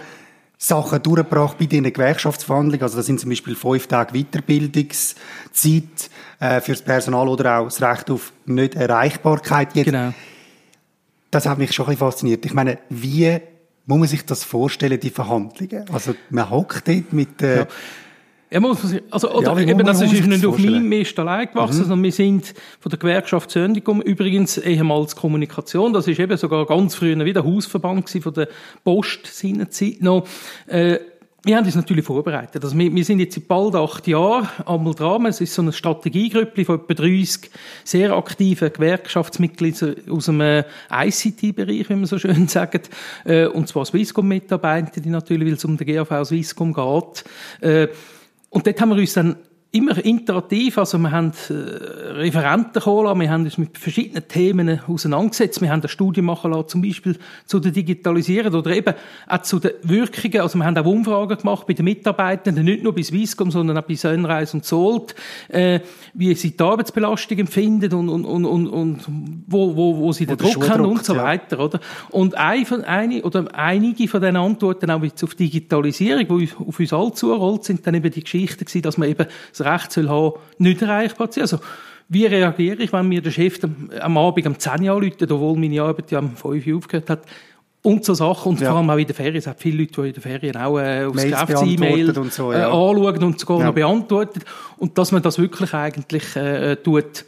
Sachen 0.58 1.02
durchgebracht 1.02 1.56
bei 1.58 1.66
deinen 1.66 1.92
Gewerkschaftsverhandlungen. 1.92 2.82
Also 2.82 2.96
das 2.96 3.06
sind 3.06 3.20
zum 3.20 3.30
Beispiel 3.30 3.54
fünf 3.54 3.86
Tage 3.86 4.12
Weiterbildungszeit 4.12 6.10
äh, 6.40 6.60
fürs 6.60 6.82
Personal 6.82 7.28
oder 7.28 7.58
auch 7.58 7.64
das 7.64 7.80
Recht 7.80 8.10
auf 8.10 8.32
Nicht-Erreichbarkeit. 8.44 9.72
Genau. 9.74 10.12
Das 11.30 11.46
hat 11.46 11.58
mich 11.58 11.72
schon 11.72 11.86
ein 11.86 11.90
bisschen 11.90 12.06
fasziniert. 12.06 12.44
Ich 12.44 12.54
meine, 12.54 12.78
wie 12.90 13.38
muss 13.86 13.98
man 13.98 14.08
sich 14.08 14.24
das 14.24 14.44
vorstellen, 14.44 14.98
die 14.98 15.10
Verhandlungen? 15.10 15.84
Also 15.92 16.14
man 16.30 16.50
hockt 16.50 16.88
dort 16.88 17.12
mit... 17.12 17.40
Äh, 17.42 17.58
ja 17.60 17.66
ja, 18.50 18.60
muss 18.60 18.82
man 18.82 18.92
sich, 18.92 19.02
also, 19.10 19.30
oder 19.30 19.60
ja, 19.60 19.68
eben, 19.68 19.84
das 19.84 20.00
ist 20.00 20.26
nicht 20.26 20.46
auf 20.46 20.58
meinem 20.58 20.88
Mist 20.88 21.18
allein 21.18 21.48
gewachsen, 21.48 21.80
mhm. 21.80 21.88
sondern 21.88 22.02
wir 22.02 22.12
sind 22.12 22.54
von 22.80 22.90
der 22.90 22.98
Gewerkschaft 22.98 23.50
Söndigum 23.50 24.00
übrigens 24.00 24.56
ehemals 24.58 25.16
Kommunikation, 25.16 25.92
das 25.92 26.08
ist 26.08 26.18
eben 26.18 26.36
sogar 26.36 26.64
ganz 26.66 26.94
früher 26.94 27.22
wieder 27.24 27.44
Hausverband 27.44 28.08
von 28.08 28.34
der 28.34 28.48
Post 28.84 29.26
seiner 29.26 29.68
Zeit 29.70 30.00
noch, 30.00 30.26
äh, 30.66 30.98
wir 31.44 31.56
haben 31.56 31.64
uns 31.64 31.76
natürlich 31.76 32.04
vorbereitet. 32.04 32.64
Also 32.64 32.76
wir, 32.76 32.92
wir 32.92 33.04
sind 33.04 33.20
jetzt 33.20 33.36
seit 33.36 33.46
bald 33.46 33.74
acht 33.76 34.08
Jahren 34.08 34.48
einmal 34.66 34.92
dran. 34.92 35.24
Es 35.26 35.40
ist 35.40 35.54
so 35.54 35.62
eine 35.62 35.72
Strategiegrüppe 35.72 36.64
von 36.64 36.80
etwa 36.80 36.94
30 36.94 37.50
sehr 37.84 38.12
aktiven 38.12 38.72
Gewerkschaftsmitgliedern 38.72 39.96
aus 40.10 40.26
dem 40.26 40.40
äh, 40.40 40.64
ICT-Bereich, 40.90 41.88
wie 41.88 41.94
man 41.94 42.06
so 42.06 42.18
schön 42.18 42.48
sagt. 42.48 42.90
Äh, 43.24 43.46
und 43.46 43.68
zwar 43.68 43.84
Swisscom-Mitarbeiter, 43.84 45.00
die 45.00 45.10
natürlich, 45.10 45.46
weil 45.46 45.54
es 45.54 45.64
um 45.64 45.76
den 45.76 45.86
GAV 45.86 46.26
Swisscom 46.26 46.74
geht. 46.74 47.24
Und 48.50 48.66
dort 48.66 48.80
haben 48.80 48.90
wir 48.90 48.96
uns 48.96 49.14
dann 49.14 49.36
immer 49.70 50.02
interaktiv, 50.02 50.78
also 50.78 50.96
wir 50.96 51.10
haben 51.10 51.32
äh, 51.50 51.52
Referenten 51.52 52.80
geholt, 52.80 53.18
wir 53.20 53.30
haben 53.30 53.44
uns 53.44 53.58
mit 53.58 53.76
verschiedenen 53.76 54.26
Themen 54.26 54.80
auseinandergesetzt, 54.86 55.60
wir 55.60 55.68
haben 55.70 55.80
eine 55.80 55.90
Studie 55.90 56.22
machen 56.22 56.52
lassen, 56.52 56.68
zum 56.68 56.82
Beispiel 56.82 57.18
zu 57.44 57.60
der 57.60 57.72
Digitalisierung 57.72 58.54
oder 58.54 58.70
eben 58.70 58.94
auch 59.26 59.42
zu 59.42 59.58
den 59.58 59.72
Wirkungen, 59.82 60.40
also 60.40 60.56
wir 60.56 60.64
haben 60.64 60.78
auch 60.78 60.86
Umfragen 60.86 61.36
gemacht 61.36 61.66
bei 61.66 61.74
den 61.74 61.84
Mitarbeitenden, 61.84 62.64
nicht 62.64 62.82
nur 62.82 62.94
bei 62.94 63.02
Swisscom, 63.02 63.50
sondern 63.50 63.76
auch 63.76 63.82
bei 63.82 63.94
Sunrise 63.94 64.56
und 64.56 64.64
Zolt, 64.64 65.14
äh, 65.48 65.80
wie 66.14 66.34
sie 66.34 66.56
die 66.56 66.62
Arbeitsbelastung 66.62 67.36
empfinden 67.36 67.92
und, 67.92 68.08
und, 68.08 68.24
und, 68.24 68.46
und, 68.46 68.68
und 68.68 69.00
wo, 69.46 69.76
wo, 69.76 69.98
wo 69.98 70.12
sie 70.12 70.24
den 70.24 70.38
Druck 70.38 70.66
haben 70.66 70.86
und 70.86 71.04
so 71.04 71.14
weiter, 71.14 71.58
ja. 71.58 71.64
oder? 71.64 71.80
Und 72.08 72.36
ein 72.36 72.64
von, 72.64 72.84
eine, 72.84 73.22
oder 73.22 73.54
einige 73.54 74.08
von 74.08 74.22
diesen 74.22 74.36
Antworten 74.36 74.90
auch 74.90 75.02
jetzt 75.02 75.22
auf 75.22 75.34
Digitalisierung, 75.34 76.38
die 76.38 76.48
auf 76.56 76.80
uns 76.80 76.92
alle 76.94 77.12
zurollt, 77.12 77.64
sind 77.64 77.86
dann 77.86 77.94
eben 77.94 78.10
die 78.10 78.22
Geschichte 78.22 78.64
gewesen, 78.64 78.82
dass 78.82 78.96
man 78.96 79.10
eben 79.10 79.26
das 79.58 79.66
Recht 79.66 79.92
soll 79.92 80.08
haben, 80.08 80.34
nicht 80.58 80.82
erreichbar 80.82 81.30
zu 81.30 81.40
sein. 81.40 81.42
Also, 81.42 81.58
wie 82.08 82.24
reagiere 82.24 82.82
ich, 82.82 82.92
wenn 82.92 83.08
mir 83.08 83.20
der 83.20 83.30
Chef 83.30 83.58
am 84.00 84.16
Abend 84.16 84.46
um 84.46 84.58
10 84.58 84.82
Uhr 84.82 84.96
anruft, 84.96 85.22
obwohl 85.30 85.58
meine 85.58 85.82
Arbeit 85.82 86.10
ja 86.10 86.20
um 86.20 86.34
5 86.34 86.66
Uhr 86.66 86.76
aufgehört 86.76 87.10
hat? 87.10 87.20
Und 87.82 88.04
so 88.04 88.14
Sachen. 88.14 88.52
Und 88.52 88.60
ja. 88.60 88.70
vor 88.70 88.78
allem 88.78 88.90
auch 88.90 88.96
in 88.96 89.06
der 89.06 89.14
Ferien. 89.14 89.36
Es 89.36 89.46
hat 89.46 89.60
viele 89.60 89.78
Leute, 89.78 90.02
die 90.02 90.08
in 90.08 90.14
der 90.14 90.22
Ferien 90.22 90.56
auch 90.56 90.78
äh, 90.78 91.04
aufs 91.04 91.22
Geschäfts-E-Mail 91.22 92.14
so, 92.30 92.52
ja. 92.52 92.60
äh, 92.60 92.62
anschauen 92.64 93.22
und 93.22 93.38
sogar 93.38 93.60
ja. 93.60 93.66
noch 93.66 93.74
beantwortet. 93.74 94.44
Und 94.78 94.98
dass 94.98 95.12
man 95.12 95.22
das 95.22 95.38
wirklich 95.38 95.72
eigentlich 95.74 96.34
äh, 96.34 96.76
tut, 96.76 97.24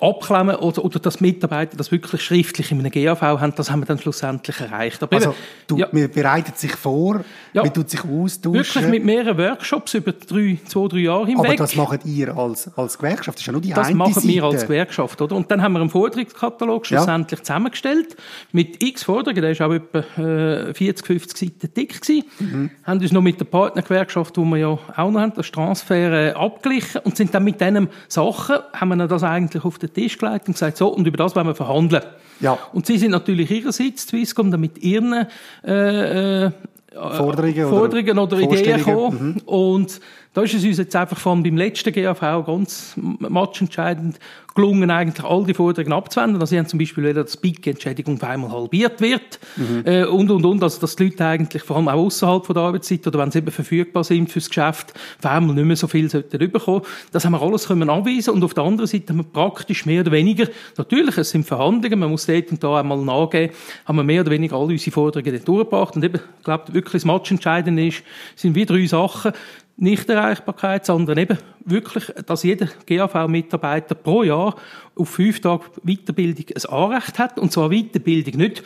abklemmen 0.00 0.56
oder, 0.56 0.84
oder 0.84 0.98
dass 0.98 1.20
Mitarbeiter 1.20 1.76
das 1.76 1.92
wirklich 1.92 2.22
schriftlich 2.22 2.70
in 2.72 2.78
einem 2.78 2.90
GAV 2.90 3.20
haben, 3.20 3.54
das 3.54 3.70
haben 3.70 3.80
wir 3.80 3.86
dann 3.86 3.98
schlussendlich 3.98 4.58
erreicht. 4.60 5.02
Aber 5.02 5.14
also, 5.14 5.34
du, 5.66 5.76
ja. 5.76 5.88
man 5.92 6.10
bereitet 6.10 6.58
sich 6.58 6.72
vor, 6.72 7.20
ja. 7.52 7.62
man 7.62 7.72
tut 7.72 7.90
sich 7.90 8.00
austauschen. 8.04 8.54
Wirklich 8.54 8.86
mit 8.86 9.04
mehreren 9.04 9.36
Workshops 9.36 9.94
über 9.94 10.12
drei, 10.12 10.58
zwei, 10.66 10.88
drei 10.88 10.98
Jahre 10.98 11.26
hinweg. 11.26 11.46
Aber 11.46 11.56
das 11.56 11.76
macht 11.76 12.06
ihr 12.06 12.36
als, 12.36 12.70
als 12.76 12.98
Gewerkschaft, 12.98 13.36
das 13.36 13.42
ist 13.42 13.46
ja 13.46 13.52
nur 13.52 13.62
die 13.62 13.70
Das 13.70 13.92
machen 13.92 14.14
Seite. 14.14 14.28
wir 14.28 14.44
als 14.44 14.62
Gewerkschaft, 14.62 15.20
oder? 15.20 15.36
Und 15.36 15.50
dann 15.50 15.62
haben 15.62 15.72
wir 15.72 15.80
einen 15.80 15.90
Forderungskatalog 15.90 16.86
schlussendlich 16.86 17.40
ja. 17.40 17.44
zusammengestellt, 17.44 18.16
mit 18.52 18.82
x 18.82 19.02
Forderungen, 19.02 19.42
der 19.42 19.50
ist 19.50 19.60
auch 19.60 19.72
etwa 19.72 19.98
äh, 20.20 20.74
40, 20.74 21.06
50 21.06 21.38
Seiten 21.38 21.74
dick 21.74 22.00
gewesen. 22.00 22.24
Mhm. 22.38 22.70
Haben 22.84 23.00
uns 23.00 23.12
noch 23.12 23.22
mit 23.22 23.38
der 23.38 23.44
Partnergewerkschaft, 23.44 24.36
die 24.36 24.40
wir 24.40 24.56
ja 24.56 24.68
auch 24.68 25.10
noch 25.10 25.20
haben, 25.20 25.32
das 25.34 25.50
Transfer, 25.50 26.12
äh, 26.12 26.32
abgeglichen 26.32 27.02
und 27.04 27.16
sind 27.16 27.34
dann 27.34 27.44
mit 27.44 27.60
diesen 27.60 27.88
Sachen, 28.08 28.56
haben 28.72 28.88
wir 28.96 29.06
das 29.06 29.22
eigentlich 29.22 29.64
auf 29.64 29.78
den 29.96 30.02
Tisch 30.02 30.18
gelegt 30.18 30.48
und 30.48 30.54
gesagt, 30.54 30.76
so, 30.76 30.88
und 30.88 31.06
über 31.06 31.16
das 31.16 31.34
wollen 31.34 31.46
wir 31.46 31.54
verhandeln. 31.54 32.02
Ja. 32.40 32.58
Und 32.72 32.86
sie 32.86 32.98
sind 32.98 33.10
natürlich 33.10 33.50
ihrerseits, 33.50 34.06
Swisscom, 34.06 34.50
dann 34.50 34.60
mit 34.60 34.78
ihren 34.82 35.26
äh, 35.64 36.46
äh, 36.46 36.50
Forderungen, 36.92 37.68
Forderungen 37.68 38.18
oder, 38.18 38.36
oder 38.36 38.58
Ideen 38.58 38.78
gekommen. 38.78 39.34
Mhm. 39.34 39.42
Und 39.46 40.00
da 40.32 40.42
ist 40.42 40.54
es 40.54 40.64
uns 40.64 40.78
jetzt 40.78 40.94
einfach 40.94 41.18
von 41.18 41.42
beim 41.42 41.56
letzten 41.56 41.92
GAV 41.92 42.20
ganz 42.46 42.94
matchentscheidend 42.96 44.20
gelungen, 44.54 44.90
eigentlich 44.90 45.24
all 45.24 45.44
die 45.44 45.54
Forderungen 45.54 45.92
abzuwenden. 45.92 46.40
Also 46.40 46.50
sie 46.50 46.58
haben 46.58 46.66
zum 46.66 46.78
Beispiel 46.78 47.04
wieder, 47.04 47.24
dass 47.24 47.40
die 47.40 47.54
Entschädigung 47.64 48.16
auf 48.16 48.28
einmal 48.28 48.50
halbiert 48.50 49.00
wird 49.00 49.38
mhm. 49.56 49.82
äh, 49.84 50.04
und, 50.04 50.30
und, 50.30 50.44
und. 50.44 50.62
Also 50.62 50.80
dass 50.80 50.96
die 50.96 51.04
Leute 51.04 51.24
eigentlich, 51.24 51.62
vor 51.62 51.76
allem 51.76 51.88
auch 51.88 52.04
außerhalb 52.06 52.46
der 52.46 52.56
Arbeitszeit 52.56 53.06
oder 53.06 53.18
wenn 53.18 53.30
sie 53.30 53.38
eben 53.38 53.50
verfügbar 53.50 54.04
sind 54.04 54.30
fürs 54.30 54.48
Geschäft, 54.48 54.92
auf 55.18 55.30
einmal 55.30 55.54
nicht 55.54 55.64
mehr 55.64 55.76
so 55.76 55.88
viel 55.88 56.08
sollten 56.08 56.38
bekommen. 56.50 56.82
Das 57.12 57.24
haben 57.24 57.32
wir 57.32 57.42
alles 57.42 57.66
können 57.66 57.90
anweisen 57.90 58.34
und 58.34 58.44
auf 58.44 58.54
der 58.54 58.64
anderen 58.64 58.88
Seite 58.88 59.08
haben 59.08 59.18
wir 59.18 59.24
praktisch 59.24 59.86
mehr 59.86 60.02
oder 60.02 60.12
weniger, 60.12 60.48
natürlich, 60.76 61.16
es 61.18 61.30
sind 61.30 61.44
Verhandlungen, 61.44 61.98
man 61.98 62.10
muss 62.10 62.26
dort 62.26 62.50
und 62.50 62.62
da 62.62 62.80
einmal 62.80 62.98
nachgeben, 62.98 63.54
haben 63.84 63.96
wir 63.96 64.04
mehr 64.04 64.20
oder 64.22 64.30
weniger 64.30 64.56
alle 64.56 64.66
unsere 64.66 64.92
Forderungen 64.92 65.44
durchgebracht 65.44 65.96
und 65.96 66.04
eben, 66.04 66.20
ich 66.38 66.44
glaube, 66.44 66.72
wirklich 66.72 67.02
das 67.02 67.04
Matchentscheidende 67.04 67.86
ist, 67.86 68.02
sind 68.36 68.54
wie 68.54 68.66
drei 68.66 68.86
Sachen. 68.86 69.32
Nichterreichbarkeit, 69.80 70.84
sondern 70.84 71.18
eben 71.18 71.38
wirklich, 71.64 72.12
dass 72.26 72.42
jeder 72.42 72.68
GAV-Mitarbeiter 72.86 73.94
pro 73.94 74.22
Jahr 74.22 74.54
auf 74.94 75.08
fünf 75.08 75.40
Tage 75.40 75.64
Weiterbildung 75.82 76.44
ein 76.54 76.70
Anrecht 76.70 77.18
hat. 77.18 77.38
Und 77.38 77.50
zwar 77.50 77.70
Weiterbildung 77.70 78.36
nicht 78.36 78.62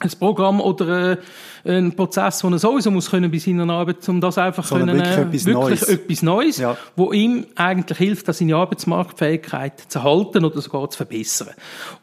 ein 0.00 0.10
Programm 0.18 0.60
oder 0.60 1.12
äh, 1.12 1.18
ein 1.64 1.94
Prozess, 1.96 2.40
den 2.40 2.52
er 2.52 2.58
sowieso 2.58 2.90
muss 2.90 3.10
können 3.10 3.30
bei 3.30 3.38
seiner 3.38 3.68
Arbeit, 3.72 4.06
um 4.08 4.20
das 4.20 4.36
einfach 4.36 4.64
Sondern 4.64 4.98
können, 4.98 5.00
wirklich, 5.00 5.16
äh, 5.16 5.22
etwas, 5.22 5.46
wirklich 5.46 5.80
Neues. 5.80 5.88
etwas 5.88 6.22
Neues, 6.22 6.58
ja. 6.58 6.76
wo 6.96 7.12
ihm 7.12 7.46
eigentlich 7.54 7.98
hilft, 7.98 8.26
seine 8.26 8.56
Arbeitsmarktfähigkeit 8.56 9.80
zu 9.80 10.02
halten 10.02 10.44
oder 10.44 10.60
sogar 10.60 10.90
zu 10.90 10.98
verbessern. 10.98 11.54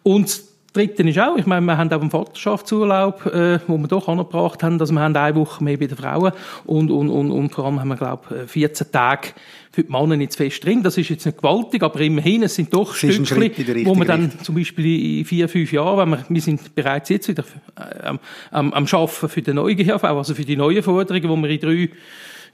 Und 0.03 0.41
Dritte 0.73 1.03
ist 1.03 1.19
auch, 1.19 1.35
ich 1.35 1.45
meine, 1.45 1.65
wir 1.65 1.77
haben 1.77 1.91
auch 1.91 1.99
einen 1.99 2.09
Vaterschaftsurlaub, 2.09 3.25
äh, 3.25 3.59
wo 3.67 3.77
wir 3.77 3.89
doch 3.89 4.07
angebracht 4.07 4.63
haben, 4.63 4.77
dass 4.77 4.89
wir 4.91 5.01
haben 5.01 5.13
eine 5.15 5.35
Woche 5.35 5.61
mehr 5.61 5.75
bei 5.75 5.87
den 5.87 5.97
Frauen 5.97 6.31
und, 6.65 6.89
und, 6.91 7.09
und, 7.09 7.29
und 7.29 7.53
vor 7.53 7.65
allem 7.65 7.81
haben 7.81 7.89
wir, 7.89 7.97
glaube 7.97 8.47
14 8.47 8.89
Tage 8.89 9.29
für 9.73 9.83
die 9.83 9.91
Männer 9.91 10.15
nicht 10.15 10.31
zu 10.31 10.37
fest 10.37 10.63
drin. 10.63 10.81
Das 10.81 10.97
ist 10.97 11.09
jetzt 11.09 11.25
nicht 11.25 11.39
gewaltig, 11.39 11.83
aber 11.83 11.99
immerhin, 11.99 12.43
es 12.43 12.55
sind 12.55 12.73
doch 12.73 12.95
Stückchen, 12.95 13.85
wo 13.85 13.95
man 13.95 14.07
dann 14.07 14.31
zum 14.43 14.55
Beispiel 14.55 15.19
in 15.19 15.25
vier, 15.25 15.49
fünf 15.49 15.73
Jahren, 15.73 15.97
wenn 15.97 16.19
wir, 16.19 16.25
wir 16.29 16.41
sind 16.41 16.73
bereits 16.73 17.09
jetzt 17.09 17.27
wieder 17.27 17.43
äh, 17.77 18.07
am, 18.07 18.19
am, 18.51 18.71
am 18.71 18.87
Schaffen 18.87 19.27
für 19.27 19.41
den 19.41 19.55
neuen 19.55 19.75
GHV, 19.75 20.03
also 20.05 20.33
für 20.35 20.45
die 20.45 20.55
neuen 20.55 20.83
Forderungen, 20.83 21.43
die 21.43 21.49
wir 21.49 21.49
in 21.49 21.59
drei 21.59 21.89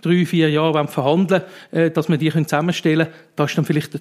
drei, 0.02 0.26
vier 0.26 0.50
Jahren 0.50 0.88
verhandeln 0.88 1.42
äh, 1.72 1.92
dass 1.92 2.10
wir 2.10 2.18
die 2.18 2.32
zusammenstellen 2.32 3.08
können. 3.08 3.20
Da 3.36 3.46
ist 3.46 3.58
dann 3.58 3.66
vielleicht 3.66 3.98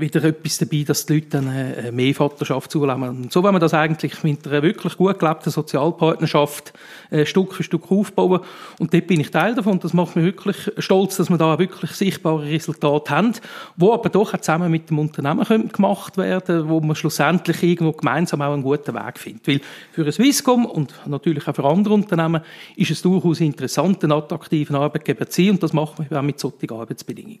wieder 0.00 0.24
etwas 0.24 0.58
dabei, 0.58 0.84
dass 0.86 1.06
die 1.06 1.14
Leute 1.14 1.26
dann 1.28 1.48
äh, 1.48 1.92
mehr 1.92 2.14
Vaterschaft 2.14 2.70
zulassen. 2.70 3.02
Und 3.02 3.32
so 3.32 3.42
wenn 3.42 3.52
man 3.52 3.60
das 3.60 3.74
eigentlich 3.74 4.22
mit 4.22 4.46
einer 4.46 4.62
wirklich 4.62 4.96
gut 4.96 5.18
gelebten 5.18 5.50
Sozialpartnerschaft 5.50 6.72
äh, 7.10 7.26
Stück 7.26 7.54
für 7.54 7.62
Stück 7.62 7.90
aufbauen. 7.90 8.40
Und 8.78 8.92
dort 8.92 9.06
bin 9.06 9.20
ich 9.20 9.30
Teil 9.30 9.54
davon. 9.54 9.78
Das 9.80 9.92
macht 9.92 10.16
mich 10.16 10.24
wirklich 10.24 10.72
stolz, 10.78 11.16
dass 11.16 11.30
wir 11.30 11.38
da 11.38 11.58
wirklich 11.58 11.92
sichtbare 11.92 12.44
Resultate 12.44 13.14
haben, 13.14 13.32
wo 13.76 13.92
aber 13.92 14.08
doch 14.08 14.34
auch 14.34 14.38
zusammen 14.38 14.70
mit 14.70 14.90
dem 14.90 14.98
Unternehmen 14.98 15.68
gemacht 15.68 16.16
werden 16.16 16.68
wo 16.68 16.80
man 16.80 16.96
schlussendlich 16.96 17.62
irgendwo 17.62 17.92
gemeinsam 17.92 18.42
auch 18.42 18.52
einen 18.52 18.62
guten 18.62 18.94
Weg 18.94 19.18
findet. 19.18 19.46
Weil 19.46 19.60
für 19.92 20.04
ein 20.04 20.12
Swisscom 20.12 20.66
und 20.66 20.94
natürlich 21.06 21.46
auch 21.48 21.54
für 21.54 21.64
andere 21.64 21.94
Unternehmen 21.94 22.42
ist 22.76 22.90
es 22.90 23.02
durchaus 23.02 23.40
interessant, 23.40 24.02
einen 24.02 24.12
attraktiven 24.12 24.76
Arbeitgeber 24.76 25.28
zu 25.28 25.42
sein 25.42 25.50
und 25.52 25.62
das 25.62 25.72
machen 25.72 26.06
wir 26.08 26.18
auch 26.18 26.22
mit 26.22 26.38
solchen 26.38 26.70
Arbeitsbedingungen. 26.70 27.40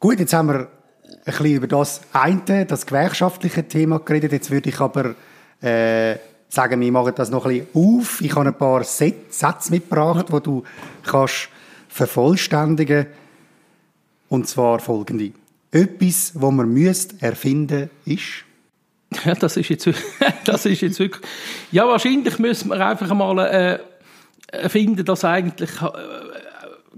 Gut, 0.00 0.20
jetzt 0.20 0.32
haben 0.32 0.48
wir 0.48 0.68
ein 1.08 1.22
bisschen 1.24 1.46
über 1.46 1.66
das 1.66 2.00
eine, 2.12 2.66
das 2.66 2.86
gewerkschaftliche 2.86 3.66
Thema 3.66 3.98
geredet. 3.98 4.32
Jetzt 4.32 4.50
würde 4.50 4.68
ich 4.68 4.80
aber 4.80 5.14
äh, 5.60 6.16
sagen, 6.48 6.80
wir 6.80 6.92
machen 6.92 7.12
das 7.16 7.30
noch 7.30 7.46
ein 7.46 7.66
bisschen 7.66 7.98
auf. 7.98 8.20
Ich 8.20 8.34
habe 8.34 8.48
ein 8.48 8.58
paar 8.58 8.84
Sätze 8.84 9.70
mitgebracht, 9.70 10.26
die 10.28 10.40
du 10.40 10.64
kannst 11.04 11.48
vervollständigen 11.88 13.06
Und 14.28 14.46
zwar 14.46 14.78
folgende. 14.78 15.32
Etwas, 15.70 16.32
was 16.34 16.52
man 16.52 16.68
müsste 16.72 17.16
erfinden 17.20 17.90
ist... 18.04 18.44
Ja, 19.24 19.34
das 19.34 19.56
ist 19.56 19.70
jetzt, 19.70 19.88
das 20.44 20.66
ist 20.66 20.80
jetzt 20.82 20.98
wirklich... 20.98 21.24
Ja, 21.72 21.86
wahrscheinlich 21.86 22.38
müssen 22.38 22.68
wir 22.68 22.86
einfach 22.86 23.12
mal 23.14 23.38
äh, 23.38 23.78
erfinden, 24.52 25.04
dass 25.04 25.24
eigentlich... 25.24 25.70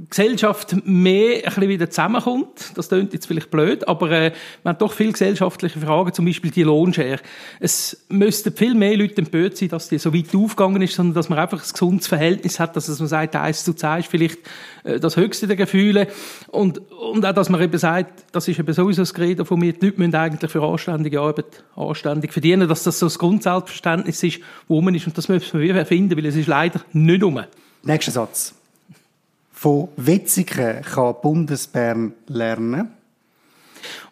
Gesellschaft 0.09 0.76
mehr 0.87 1.38
ein 1.38 1.42
bisschen 1.42 1.69
wieder 1.69 1.90
zusammenkommt. 1.90 2.73
Das 2.75 2.88
klingt 2.88 3.12
jetzt 3.12 3.26
vielleicht 3.26 3.50
blöd, 3.50 3.87
aber 3.87 4.11
äh, 4.11 4.33
man 4.64 4.75
hat 4.75 4.83
doch 4.83 4.92
viele 4.92 5.12
gesellschaftliche 5.12 5.78
Fragen, 5.80 6.12
zum 6.12 6.25
Beispiel 6.25 6.50
die 6.50 6.62
Lohnschere. 6.62 7.19
Es 7.59 8.04
müssten 8.09 8.54
viel 8.54 8.75
mehr 8.75 8.97
Leute 8.97 9.19
empört 9.19 9.57
sein, 9.57 9.69
dass 9.69 9.88
die 9.88 9.99
so 9.99 10.14
weit 10.14 10.35
aufgegangen 10.35 10.80
ist, 10.80 10.95
sondern 10.95 11.14
dass 11.14 11.28
man 11.28 11.38
einfach 11.38 11.59
ein 11.62 11.71
gesundes 11.71 12.07
Verhältnis 12.07 12.61
hat, 12.61 12.76
dass 12.76 12.88
man 12.99 13.09
sagt, 13.09 13.37
1 13.37 13.64
zu 13.64 13.75
10 13.75 13.99
ist 13.99 14.09
vielleicht 14.09 14.38
äh, 14.85 15.00
das 15.00 15.16
höchste 15.16 15.47
der 15.47 15.57
Gefühle 15.57 16.07
und, 16.49 16.78
und 16.90 17.26
auch, 17.26 17.35
dass 17.35 17.49
man 17.49 17.61
eben 17.61 17.78
sagt, 17.78 18.25
das 18.33 18.49
ist 18.49 18.59
eben 18.59 18.73
sowieso 18.73 19.02
das 19.02 19.12
Gerede 19.12 19.45
von 19.45 19.59
mir, 19.59 19.73
die 19.73 19.87
Leute 19.87 19.99
müssen 19.99 20.14
eigentlich 20.14 20.50
für 20.50 20.62
anständige 20.62 21.21
Arbeit 21.21 21.64
anständig 21.76 22.33
verdienen, 22.33 22.69
dass 22.69 22.85
das 22.85 22.99
so 22.99 23.07
das 23.07 23.19
Grundselbstverständnis 23.19 24.23
ist, 24.23 24.40
wo 24.69 24.80
man 24.80 24.95
ist 24.95 25.07
und 25.07 25.19
das 25.19 25.28
müssen 25.28 25.61
wir 25.61 25.87
finden, 25.87 26.16
weil 26.16 26.26
es 26.26 26.37
ist 26.37 26.47
leider 26.47 26.80
nicht 26.92 27.23
um. 27.23 27.40
Nächster 27.83 28.12
Satz. 28.12 28.60
Von 29.61 29.88
Wetzigen 29.99 30.81
kann 30.81 31.17
Bundesbern 31.21 32.14
lernen? 32.29 32.93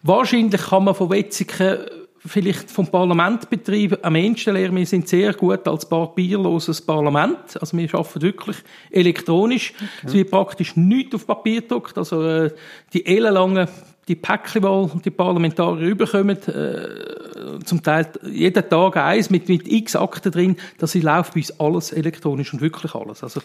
Wahrscheinlich 0.03 0.61
kann 0.61 0.83
man 0.83 0.93
von 0.93 1.09
Wetzigen 1.09 1.79
vielleicht 2.23 2.69
vom 2.69 2.85
Parlament 2.85 3.49
betreiben 3.49 3.97
am 4.03 4.13
ehesten 4.13 4.53
lernen. 4.53 4.75
Wir 4.75 4.85
sind 4.85 5.07
sehr 5.07 5.33
gut 5.33 5.67
als 5.67 5.89
papierloses 5.89 6.79
Parlament. 6.79 7.59
Also 7.59 7.75
wir 7.75 7.91
arbeiten 7.95 8.21
wirklich 8.21 8.57
elektronisch. 8.91 9.73
Okay. 9.73 10.05
Es 10.05 10.13
wird 10.13 10.29
praktisch 10.29 10.75
nichts 10.75 11.15
auf 11.15 11.25
Papier 11.25 11.61
gedruckt. 11.61 11.97
Also 11.97 12.21
äh, 12.23 12.51
die 12.93 13.07
ellenlangen 13.07 13.67
die 14.07 14.17
Päckchen, 14.17 14.61
die 14.61 15.01
die 15.01 15.09
Parlamentarier 15.09 15.87
überkommen, 15.87 16.37
äh, 16.47 17.63
zum 17.65 17.81
Teil 17.81 18.07
jeden 18.23 18.69
Tag 18.69 18.97
eins 18.97 19.31
mit, 19.31 19.49
mit 19.49 19.67
x 19.67 19.95
Akten 19.95 20.31
drin, 20.31 20.57
das 20.77 20.93
läuft 20.93 21.33
bei 21.33 21.39
uns 21.39 21.59
alles 21.59 21.91
elektronisch 21.91 22.53
und 22.53 22.61
wirklich 22.61 22.93
alles. 22.93 23.23
Also 23.23 23.41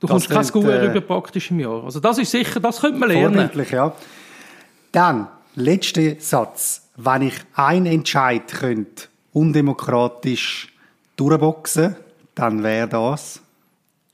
Du 0.00 0.06
kommst 0.06 0.28
kein 0.28 0.44
Skur 0.44 0.68
äh, 0.68 0.86
über 0.86 1.00
praktisch 1.00 1.50
im 1.50 1.60
Jahr. 1.60 1.84
Also 1.84 2.00
das 2.00 2.18
ist 2.18 2.30
sicher, 2.30 2.60
das 2.60 2.80
könnte 2.80 2.98
man 2.98 3.08
lernen. 3.08 3.50
ja. 3.70 3.94
Dann, 4.92 5.28
letzter 5.54 6.18
Satz. 6.18 6.82
Wenn 6.96 7.22
ich 7.22 7.34
einen 7.54 7.86
Entscheid 7.86 8.46
könnte, 8.46 9.08
undemokratisch 9.32 10.72
durchboxen, 11.16 11.96
dann 12.34 12.62
wäre 12.62 12.88
das? 12.88 13.40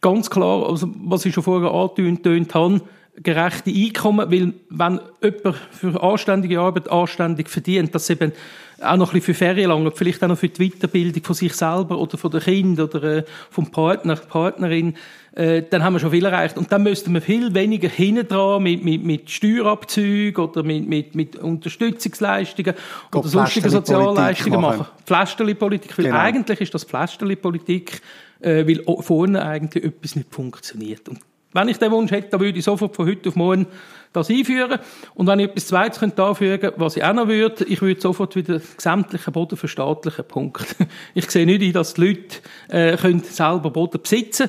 Ganz 0.01 0.31
klar, 0.31 0.67
also 0.69 0.91
was 1.05 1.27
ich 1.27 1.35
schon 1.35 1.43
vorher 1.43 1.71
angetönt 1.71 2.55
habe, 2.55 2.81
gerechte 3.17 3.71
Einkommen, 3.71 4.31
weil 4.31 4.55
wenn 4.71 5.01
jemand 5.23 5.57
für 5.73 6.03
anständige 6.03 6.61
Arbeit 6.61 6.91
anständig 6.91 7.51
verdient, 7.51 7.95
dass 7.95 8.09
eben 8.09 8.33
auch 8.81 8.97
noch 8.97 9.11
ein 9.11 9.21
bisschen 9.21 9.35
für 9.35 9.35
Ferien 9.35 9.69
lang, 9.69 9.93
vielleicht 9.95 10.23
auch 10.25 10.29
noch 10.29 10.39
für 10.39 10.49
die 10.49 10.71
Weiterbildung 10.71 11.23
von 11.23 11.35
sich 11.35 11.53
selber 11.53 11.99
oder 11.99 12.17
von 12.17 12.31
der 12.31 12.41
Kind 12.41 12.81
oder 12.81 13.03
äh, 13.03 13.25
vom 13.51 13.71
Partner, 13.71 14.17
Partnerin, 14.17 14.97
äh, 15.33 15.63
dann 15.69 15.85
haben 15.85 15.93
wir 15.93 16.01
schon 16.01 16.11
viel 16.11 16.25
erreicht. 16.25 16.57
Und 16.57 16.73
dann 16.73 16.83
müssten 16.83 17.13
wir 17.15 17.21
viel 17.21 17.55
weniger 17.55 17.89
hinten 17.89 18.27
dran 18.27 18.63
mit, 18.63 18.85
mit, 18.85 19.05
mit 19.05 19.31
Steuerabzügen 19.31 20.45
oder 20.45 20.63
mit, 20.63 20.89
mit, 20.89 21.15
mit 21.15 21.37
Unterstützungsleistungen 21.37 22.75
oder 23.15 23.29
sonstigen 23.29 23.71
Sozialleistungen 23.71 24.61
machen. 24.61 24.79
machen. 24.79 24.91
Pflasterli-Politik. 25.07 25.97
Weil 25.99 26.07
genau. 26.07 26.19
eigentlich 26.19 26.61
ist 26.61 26.75
das 26.75 26.85
Pflasterli-Politik, 26.85 28.01
äh, 28.41 28.67
weil 28.67 28.83
vorne 29.03 29.45
eigentlich 29.45 29.85
etwas 29.85 30.17
nicht 30.17 30.35
funktioniert. 30.35 31.09
Und 31.09 31.21
wenn 31.53 31.69
ich 31.69 31.79
den 31.79 31.91
Wunsch 31.91 32.11
hätte, 32.13 32.31
dann 32.31 32.41
würde 32.41 32.59
ich 32.59 32.65
sofort 32.65 32.95
von 32.95 33.07
heute 33.07 33.29
auf 33.29 33.37
morgen 33.37 33.67
das 34.13 34.31
einführen. 34.31 34.79
Und 35.15 35.27
wenn 35.27 35.39
ich 35.39 35.49
etwas 35.49 35.67
Zweites 35.67 36.01
könnte 36.01 36.23
anfügen 36.23 36.73
was 36.77 36.97
ich 36.97 37.05
auch 37.05 37.13
noch 37.13 37.29
würde, 37.29 37.65
ich 37.65 37.81
würde 37.81 38.01
sofort 38.01 38.35
wieder 38.37 38.61
sämtliche 38.77 39.31
Boden 39.31 39.57
verstaatlichen. 39.57 40.25
Punkt. 40.27 40.77
Ich 41.15 41.31
sehe 41.31 41.47
nicht 41.47 41.63
ein, 41.63 41.73
dass 41.73 41.95
die 41.95 42.07
Leute 42.07 42.37
äh, 42.69 42.97
können 42.97 43.23
selber 43.23 43.71
Boden 43.71 44.01
besitzen 44.01 44.49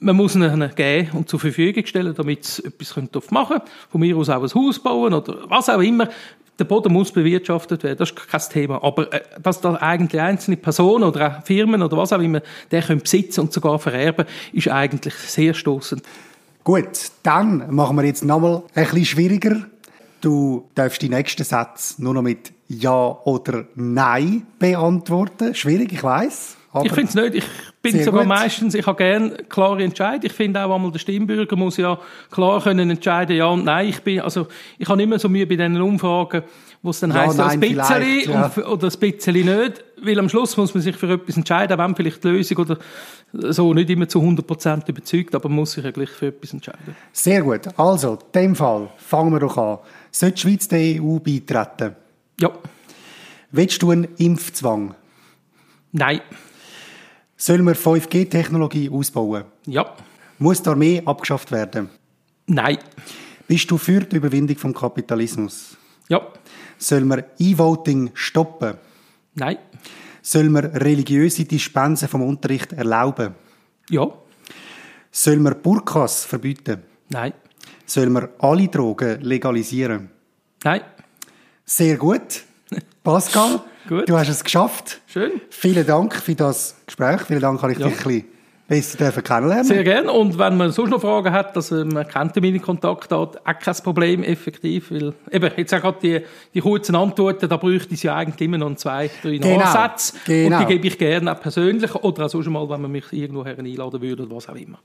man 0.00 0.16
muss 0.16 0.34
ihnen 0.34 0.74
geben 0.74 1.10
und 1.12 1.28
zur 1.28 1.40
Verfügung 1.40 1.84
stellen, 1.86 2.14
damit 2.14 2.44
sie 2.44 2.64
etwas 2.64 2.96
machen 3.30 3.58
können. 3.58 3.70
Von 3.90 4.00
mir 4.00 4.16
aus 4.16 4.28
auch 4.28 4.42
ein 4.42 4.54
Haus 4.54 4.78
bauen 4.78 5.12
oder 5.12 5.38
was 5.48 5.68
auch 5.68 5.80
immer. 5.80 6.08
der 6.58 6.64
Boden 6.64 6.92
muss 6.92 7.12
bewirtschaftet 7.12 7.84
werden, 7.84 7.98
das 7.98 8.10
ist 8.10 8.28
kein 8.28 8.40
Thema. 8.50 8.82
Aber 8.82 9.12
äh, 9.12 9.20
dass 9.42 9.60
da 9.60 9.74
eigentlich 9.74 10.20
einzelne 10.20 10.56
Personen 10.56 11.04
oder 11.04 11.38
auch 11.38 11.46
Firmen 11.46 11.82
oder 11.82 11.96
was 11.96 12.12
auch 12.12 12.20
immer, 12.20 12.42
den 12.70 12.82
können 12.82 13.00
besitzen 13.00 13.42
und 13.42 13.52
sogar 13.52 13.78
vererben, 13.78 14.26
ist 14.52 14.68
eigentlich 14.68 15.14
sehr 15.14 15.54
stoßend. 15.54 16.02
Gut, 16.64 17.12
dann 17.22 17.74
machen 17.74 17.96
wir 17.96 18.04
jetzt 18.04 18.24
nochmal 18.24 18.62
ein 18.74 18.84
bisschen 18.84 19.04
schwieriger. 19.04 19.66
Du 20.20 20.68
darfst 20.74 21.00
die 21.00 21.08
nächsten 21.08 21.44
Sätze 21.44 22.02
nur 22.02 22.14
noch 22.14 22.22
mit 22.22 22.52
Ja 22.66 23.18
oder 23.24 23.66
Nein 23.76 24.46
beantworten. 24.58 25.54
Schwierig, 25.54 25.92
ich 25.92 26.02
weiß. 26.02 26.57
Ich 26.84 26.92
finde 26.92 27.08
es 27.08 27.14
nicht. 27.14 27.34
Ich 27.34 27.44
bin 27.82 28.02
sogar 28.02 28.22
gut. 28.22 28.28
meistens, 28.28 28.74
ich 28.74 28.86
habe 28.86 28.96
gerne 28.96 29.30
klare 29.48 29.82
Entscheidungen. 29.82 30.26
Ich 30.26 30.32
finde 30.32 30.64
auch 30.64 30.74
einmal, 30.74 30.90
der 30.90 30.98
Stimmbürger 30.98 31.56
muss 31.56 31.76
ja 31.76 31.98
klar 32.30 32.62
können 32.62 32.90
entscheiden, 32.90 33.36
ja 33.36 33.46
und 33.46 33.64
nein. 33.64 33.88
Ich 33.88 34.00
bin, 34.00 34.20
also, 34.20 34.48
ich 34.78 34.88
habe 34.88 35.02
immer 35.02 35.18
so 35.18 35.28
Mühe 35.28 35.46
bei 35.46 35.56
diesen 35.56 35.80
Umfragen, 35.80 36.42
wo 36.82 36.90
es 36.90 37.00
dann 37.00 37.10
ja, 37.10 37.26
heisst, 37.26 37.40
ein 37.40 37.60
bisschen 37.60 38.30
ja. 38.30 38.50
oder 38.66 38.88
ein 38.88 38.98
bisschen 38.98 39.34
nicht. 39.34 39.84
Weil 40.02 40.18
am 40.18 40.28
Schluss 40.28 40.56
muss 40.56 40.74
man 40.74 40.82
sich 40.82 40.96
für 40.96 41.12
etwas 41.12 41.36
entscheiden, 41.36 41.78
wenn 41.78 41.96
vielleicht 41.96 42.22
die 42.22 42.28
Lösung 42.28 42.58
oder 42.58 42.78
so 43.32 43.74
nicht 43.74 43.90
immer 43.90 44.08
zu 44.08 44.20
100% 44.20 44.88
überzeugt, 44.88 45.34
aber 45.34 45.48
man 45.48 45.56
muss 45.56 45.72
sich 45.72 45.84
ja 45.84 45.90
gleich 45.90 46.10
für 46.10 46.28
etwas 46.28 46.52
entscheiden. 46.52 46.96
Sehr 47.12 47.42
gut. 47.42 47.68
Also, 47.76 48.14
in 48.14 48.32
dem 48.34 48.56
Fall 48.56 48.88
fangen 48.96 49.32
wir 49.32 49.40
doch 49.40 49.56
an. 49.56 49.78
Sollte 50.10 50.34
die 50.36 50.40
Schweiz 50.40 50.68
der 50.68 51.02
EU 51.02 51.18
beitreten? 51.18 51.96
Ja. 52.40 52.50
Willst 53.50 53.82
du 53.82 53.90
einen 53.90 54.08
Impfzwang? 54.18 54.94
Nein. 55.92 56.20
Sollen 57.40 57.64
wir 57.64 57.76
5G-Technologie 57.76 58.90
ausbauen? 58.90 59.44
Ja. 59.64 59.94
Muss 60.40 60.60
die 60.60 60.70
Armee 60.70 61.02
abgeschafft 61.04 61.52
werden? 61.52 61.88
Nein. 62.46 62.78
Bist 63.46 63.70
du 63.70 63.78
für 63.78 64.00
die 64.00 64.16
Überwindung 64.16 64.56
vom 64.56 64.74
Kapitalismus? 64.74 65.76
Ja. 66.08 66.20
Sollen 66.78 67.06
wir 67.06 67.30
E-Voting 67.38 68.10
stoppen? 68.14 68.74
Nein. 69.34 69.58
Sollen 70.20 70.50
wir 70.50 70.64
religiöse 70.82 71.44
Dispensen 71.44 72.08
vom 72.08 72.22
Unterricht 72.22 72.72
erlauben? 72.72 73.36
Ja. 73.88 74.08
Sollen 75.12 75.42
wir 75.44 75.54
Burkas 75.54 76.24
verbieten? 76.24 76.82
Nein. 77.08 77.34
Sollen 77.86 78.12
wir 78.14 78.30
alle 78.40 78.66
Drogen 78.66 79.20
legalisieren? 79.20 80.10
Nein. 80.64 80.80
Sehr 81.64 81.96
gut. 81.96 82.42
Pascal, 83.04 83.60
Gut. 83.88 84.08
du 84.08 84.18
hast 84.18 84.28
es 84.28 84.44
geschafft. 84.44 85.00
Schön. 85.06 85.32
Vielen 85.50 85.86
Dank 85.86 86.14
für 86.14 86.34
das 86.34 86.76
Gespräch. 86.86 87.22
Vielen 87.22 87.40
Dank, 87.40 87.60
kann 87.60 87.70
ich 87.70 87.78
ja. 87.78 87.86
dich 87.86 87.98
ein 87.98 88.04
bisschen 88.04 88.24
besser 88.68 88.98
dürfen 88.98 89.24
kennenlernen. 89.24 89.64
Sehr 89.64 89.82
gerne. 89.82 90.12
Und 90.12 90.38
wenn 90.38 90.58
man 90.58 90.70
sonst 90.70 90.90
noch 90.90 91.00
Fragen 91.00 91.32
hat, 91.32 91.56
also 91.56 91.86
man 91.86 92.06
kennt 92.06 92.36
meine 92.36 92.60
Kontaktdaten, 92.60 93.40
auch 93.42 93.58
kein 93.58 93.74
Problem, 93.82 94.22
effektiv. 94.22 94.90
Weil, 94.90 95.14
eben, 95.32 95.50
jetzt 95.56 95.72
auch 95.72 95.80
gerade 95.80 95.98
die, 96.02 96.20
die 96.52 96.60
kurzen 96.60 96.94
Antworten, 96.94 97.48
da 97.48 97.56
bräuchte 97.56 97.94
ich 97.94 98.02
ja 98.02 98.16
eigentlich 98.16 98.46
immer 98.46 98.58
noch 98.58 98.76
zwei, 98.76 99.10
drei 99.22 99.38
genau. 99.38 99.56
Nachsätze. 99.56 100.16
Genau. 100.26 100.58
Und 100.58 100.68
die 100.68 100.74
gebe 100.74 100.86
ich 100.86 100.98
gerne 100.98 101.32
auch 101.32 101.40
persönlich 101.40 101.94
oder 101.94 102.26
auch 102.26 102.28
sonst 102.28 102.48
mal, 102.48 102.68
wenn 102.68 102.82
man 102.82 102.92
mich 102.92 103.10
irgendwo 103.10 103.42
einladen 103.42 104.02
würde 104.02 104.24
oder 104.24 104.36
was 104.36 104.50
auch 104.50 104.54
immer. 104.54 104.78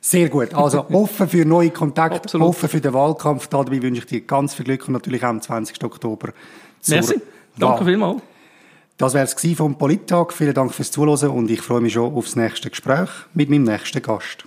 Sehr 0.00 0.28
gut. 0.28 0.52
Also 0.52 0.84
offen 0.92 1.28
für 1.28 1.44
neue 1.44 1.70
Kontakte, 1.70 2.18
Absolut. 2.18 2.48
offen 2.48 2.68
für 2.68 2.80
den 2.80 2.92
Wahlkampf. 2.92 3.46
Dabei 3.46 3.80
wünsche 3.80 4.00
ich 4.00 4.06
dir 4.06 4.20
ganz 4.22 4.54
viel 4.54 4.64
Glück 4.64 4.88
und 4.88 4.94
natürlich 4.94 5.22
auch 5.22 5.28
am 5.28 5.40
20. 5.40 5.82
Oktober. 5.84 6.30
Merci. 6.88 7.20
Danke 7.56 7.84
vielmals. 7.84 8.20
Das 8.98 9.14
wäre 9.14 9.24
es 9.26 9.56
vom 9.56 9.78
Polittag. 9.78 10.32
Vielen 10.32 10.54
Dank 10.54 10.74
fürs 10.74 10.90
Zuhören 10.90 11.30
und 11.30 11.48
ich 11.52 11.60
freue 11.60 11.80
mich 11.80 11.92
schon 11.92 12.12
aufs 12.12 12.34
nächste 12.34 12.68
Gespräch 12.68 13.08
mit 13.32 13.48
meinem 13.48 13.62
nächsten 13.62 14.02
Gast. 14.02 14.44